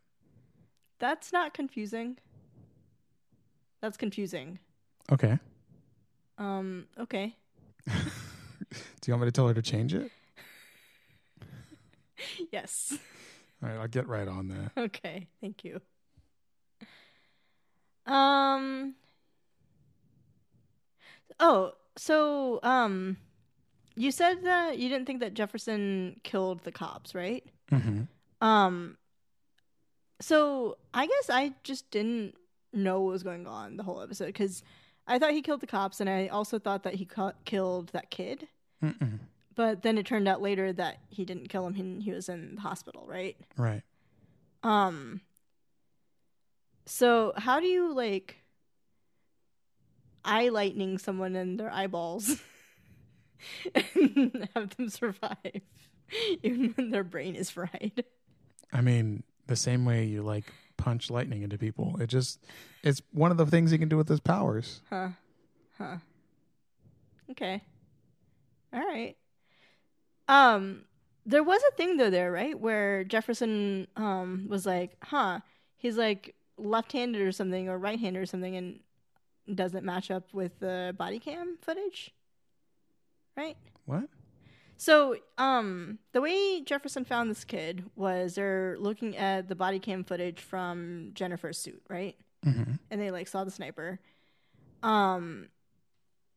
That's 0.98 1.32
not 1.32 1.54
confusing. 1.54 2.18
That's 3.82 3.96
confusing. 3.96 4.58
Okay. 5.12 5.38
Um 6.38 6.86
okay. 6.98 7.36
Do 7.88 7.94
you 9.06 9.12
want 9.12 9.22
me 9.22 9.28
to 9.28 9.32
tell 9.32 9.46
her 9.46 9.54
to 9.54 9.62
change 9.62 9.94
it? 9.94 10.10
Yes. 12.50 12.98
All 13.62 13.68
right, 13.68 13.78
I'll 13.78 13.88
get 13.88 14.06
right 14.06 14.28
on 14.28 14.48
that. 14.48 14.72
Okay, 14.76 15.28
thank 15.40 15.64
you. 15.64 15.80
Um 18.06 18.94
Oh, 21.40 21.72
so 21.96 22.60
um 22.62 23.16
you 23.96 24.10
said 24.10 24.44
that 24.44 24.78
you 24.78 24.88
didn't 24.88 25.06
think 25.06 25.20
that 25.20 25.34
Jefferson 25.34 26.20
killed 26.22 26.62
the 26.64 26.72
cops, 26.72 27.14
right? 27.14 27.44
hmm 27.70 28.02
Um 28.40 28.96
so 30.20 30.78
I 30.94 31.06
guess 31.06 31.30
I 31.30 31.52
just 31.62 31.90
didn't 31.90 32.34
know 32.72 33.00
what 33.02 33.12
was 33.12 33.22
going 33.22 33.46
on 33.46 33.76
the 33.76 33.82
whole 33.82 34.00
episode 34.00 34.32
cuz 34.34 34.62
I 35.06 35.18
thought 35.18 35.32
he 35.32 35.42
killed 35.42 35.60
the 35.60 35.66
cops 35.66 36.00
and 36.00 36.08
I 36.10 36.28
also 36.28 36.58
thought 36.58 36.82
that 36.84 36.94
he 36.94 37.04
ca- 37.04 37.32
killed 37.44 37.88
that 37.88 38.10
kid. 38.10 38.48
Mm-mm. 38.82 39.20
But 39.56 39.82
then 39.82 39.96
it 39.96 40.06
turned 40.06 40.28
out 40.28 40.42
later 40.42 40.72
that 40.74 40.98
he 41.08 41.24
didn't 41.24 41.48
kill 41.48 41.66
him. 41.66 41.74
He, 41.74 42.04
he 42.04 42.12
was 42.12 42.28
in 42.28 42.56
the 42.56 42.60
hospital, 42.60 43.06
right? 43.08 43.36
Right. 43.56 43.82
Um. 44.62 45.22
So 46.84 47.32
how 47.36 47.58
do 47.58 47.66
you 47.66 47.92
like 47.92 48.36
eye 50.24 50.50
lightning 50.50 50.98
someone 50.98 51.34
in 51.34 51.56
their 51.56 51.72
eyeballs 51.72 52.40
and 53.74 54.48
have 54.54 54.76
them 54.76 54.88
survive, 54.88 55.62
even 56.42 56.74
when 56.76 56.90
their 56.90 57.04
brain 57.04 57.34
is 57.34 57.50
fried? 57.50 58.04
I 58.72 58.82
mean, 58.82 59.22
the 59.46 59.56
same 59.56 59.84
way 59.84 60.04
you 60.04 60.22
like 60.22 60.44
punch 60.76 61.10
lightning 61.10 61.42
into 61.42 61.56
people. 61.56 61.96
It 62.00 62.08
just 62.08 62.44
it's 62.82 63.00
one 63.10 63.30
of 63.30 63.38
the 63.38 63.46
things 63.46 63.70
he 63.70 63.78
can 63.78 63.88
do 63.88 63.96
with 63.96 64.08
his 64.08 64.20
powers. 64.20 64.82
Huh. 64.90 65.08
Huh. 65.78 65.96
Okay. 67.30 67.62
All 68.72 68.80
right. 68.80 69.16
Um 70.28 70.84
there 71.24 71.42
was 71.42 71.60
a 71.68 71.74
thing 71.76 71.96
though 71.96 72.10
there, 72.10 72.30
right? 72.30 72.58
Where 72.58 73.04
Jefferson 73.04 73.88
um 73.96 74.46
was 74.48 74.66
like, 74.66 74.96
"Huh, 75.02 75.40
he's 75.76 75.96
like 75.96 76.34
left-handed 76.58 77.20
or 77.20 77.32
something 77.32 77.68
or 77.68 77.78
right-handed 77.78 78.20
or 78.20 78.26
something 78.26 78.56
and 78.56 78.80
doesn't 79.54 79.84
match 79.84 80.10
up 80.10 80.32
with 80.32 80.58
the 80.60 80.94
body 80.98 81.18
cam 81.18 81.58
footage." 81.60 82.12
Right? 83.36 83.56
What? 83.84 84.08
So, 84.78 85.16
um, 85.38 85.98
the 86.12 86.20
way 86.20 86.60
Jefferson 86.60 87.04
found 87.04 87.30
this 87.30 87.44
kid 87.44 87.84
was 87.96 88.34
they're 88.34 88.76
looking 88.78 89.16
at 89.16 89.48
the 89.48 89.54
body 89.54 89.78
cam 89.78 90.04
footage 90.04 90.40
from 90.40 91.10
Jennifer's 91.14 91.58
suit, 91.58 91.82
right? 91.88 92.16
hmm 92.44 92.74
and 92.90 93.00
they 93.00 93.10
like 93.10 93.26
saw 93.26 93.42
the 93.42 93.50
sniper. 93.50 93.98
Um, 94.82 95.48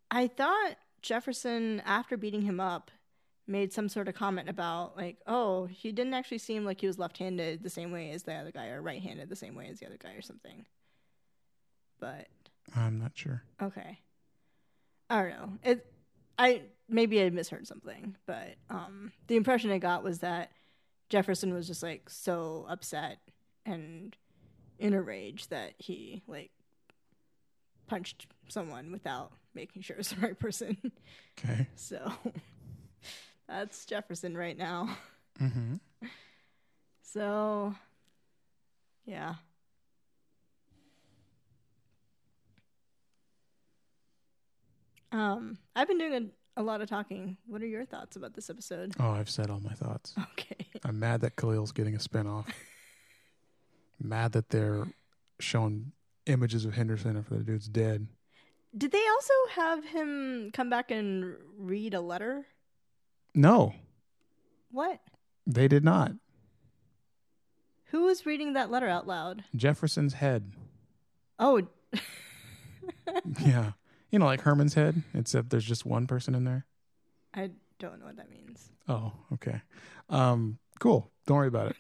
I 0.10 0.28
thought 0.28 0.78
Jefferson, 1.02 1.82
after 1.86 2.18
beating 2.18 2.42
him 2.42 2.60
up, 2.60 2.90
made 3.50 3.74
some 3.74 3.90
sort 3.90 4.08
of 4.08 4.16
comment 4.16 4.48
about 4.48 4.96
like, 4.96 5.18
oh, 5.28 5.66
he 5.66 5.92
didn't 5.92 6.14
actually 6.14 6.38
seem 6.38 6.64
like 6.66 6.80
he 6.80 6.88
was 6.88 7.00
left-handed 7.00 7.64
the 7.64 7.70
same 7.70 7.92
way 7.92 8.12
as 8.12 8.24
the 8.24 8.34
other 8.34 8.52
guy, 8.52 8.68
or 8.68 8.82
right-handed 8.82 9.28
the 9.30 9.36
same 9.36 9.56
way 9.56 9.68
as 9.68 9.80
the 9.80 9.86
other 9.88 9.98
guy, 9.98 10.14
or 10.14 10.22
something. 10.22 10.66
But 12.00 12.28
I'm 12.76 13.00
not 13.00 13.12
sure. 13.16 13.44
okay, 13.62 14.00
I 15.10 15.22
don't 15.22 15.32
know. 15.32 15.52
It, 15.64 15.86
I 16.38 16.62
maybe 16.88 17.22
I 17.22 17.30
misheard 17.30 17.68
something, 17.68 18.16
but 18.26 18.56
um, 18.70 19.12
the 19.28 19.36
impression 19.36 19.72
I 19.72 19.80
got 19.80 20.04
was 20.04 20.20
that 20.20 20.52
Jefferson 21.10 21.54
was 21.54 21.68
just 21.68 21.84
like 21.84 22.10
so 22.10 22.66
upset 22.70 23.18
and 23.66 24.16
in 24.78 24.94
a 24.94 25.02
rage 25.02 25.48
that 25.48 25.74
he 25.78 26.24
like 26.28 26.52
punched 27.88 28.28
someone 28.48 28.92
without 28.92 29.32
making 29.54 29.82
sure 29.82 29.96
it 29.96 30.00
was 30.00 30.10
the 30.10 30.22
right 30.22 30.40
person. 30.40 30.78
Okay. 31.38 31.68
So 31.76 32.12
that's 33.50 33.86
Jefferson 33.86 34.38
right 34.38 34.58
now. 34.58 34.98
hmm 35.38 35.76
So 37.02 37.74
yeah. 39.06 39.36
Um, 45.12 45.58
I've 45.76 45.88
been 45.88 45.98
doing 45.98 46.32
a 46.56 46.62
lot 46.62 46.82
of 46.82 46.90
talking. 46.90 47.38
What 47.48 47.62
are 47.62 47.68
your 47.68 47.86
thoughts 47.86 48.16
about 48.16 48.34
this 48.36 48.50
episode? 48.50 48.94
Oh, 49.00 49.10
I've 49.10 49.30
said 49.30 49.50
all 49.50 49.60
my 49.60 49.74
thoughts. 49.74 50.14
Okay. 50.34 50.68
I'm 50.84 51.00
mad 51.00 51.22
that 51.22 51.36
Khalil's 51.36 51.72
getting 51.72 51.96
a 51.96 52.00
spinoff. 52.00 52.46
mad 54.00 54.34
that 54.34 54.50
they're 54.50 54.86
showing 55.40 55.92
images 56.28 56.66
of 56.66 56.74
Henderson 56.76 57.18
after 57.18 57.36
the 57.36 57.44
dude's 57.44 57.68
dead. 57.68 58.08
Did 58.78 58.92
they 58.92 59.04
also 59.16 59.34
have 59.56 59.84
him 59.84 60.52
come 60.54 60.70
back 60.70 60.92
and 60.92 61.36
read 61.58 61.96
a 61.96 62.02
letter? 62.02 62.46
No, 63.36 63.74
What? 64.72 65.00
they 65.46 65.68
did 65.68 65.84
not. 65.84 66.12
Who 67.92 68.04
was 68.04 68.26
reading 68.26 68.54
that 68.54 68.70
letter 68.70 68.88
out 68.88 69.08
loud? 69.08 69.44
Jefferson's 69.56 70.14
head. 70.16 70.52
Oh, 71.40 71.68
yeah. 73.46 73.72
You 74.12 74.20
know, 74.20 74.26
like 74.26 74.42
Herman's 74.42 74.74
head, 74.76 75.04
except 75.14 75.50
there's 75.50 75.66
just 75.66 75.86
one 75.86 76.06
person 76.08 76.36
in 76.36 76.44
there. 76.44 76.66
I 77.34 77.52
don't 77.80 78.00
know 78.00 78.06
what 78.08 78.18
that 78.18 78.30
means. 78.30 78.70
Oh, 78.88 79.12
okay. 79.34 79.62
Um, 80.10 80.58
cool. 80.80 81.10
Don't 81.26 81.38
worry 81.38 81.48
about 81.48 81.76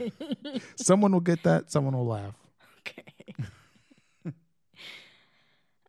it. 0.00 0.62
Someone 0.76 1.12
will 1.12 1.20
get 1.20 1.42
that. 1.44 1.70
Someone 1.72 1.96
will 1.96 2.06
laugh. 2.06 2.34
okay. 2.80 3.34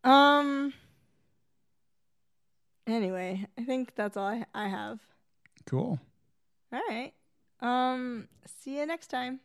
um. 0.03 0.73
Anyway, 2.85 3.47
I 3.57 3.63
think 3.63 3.95
that's 3.95 4.17
all 4.17 4.27
I, 4.27 4.45
I 4.53 4.67
have. 4.67 4.99
Cool. 5.65 5.99
All 6.71 6.81
right. 6.89 7.13
Um. 7.61 8.27
See 8.45 8.77
you 8.77 8.85
next 8.85 9.07
time. 9.07 9.39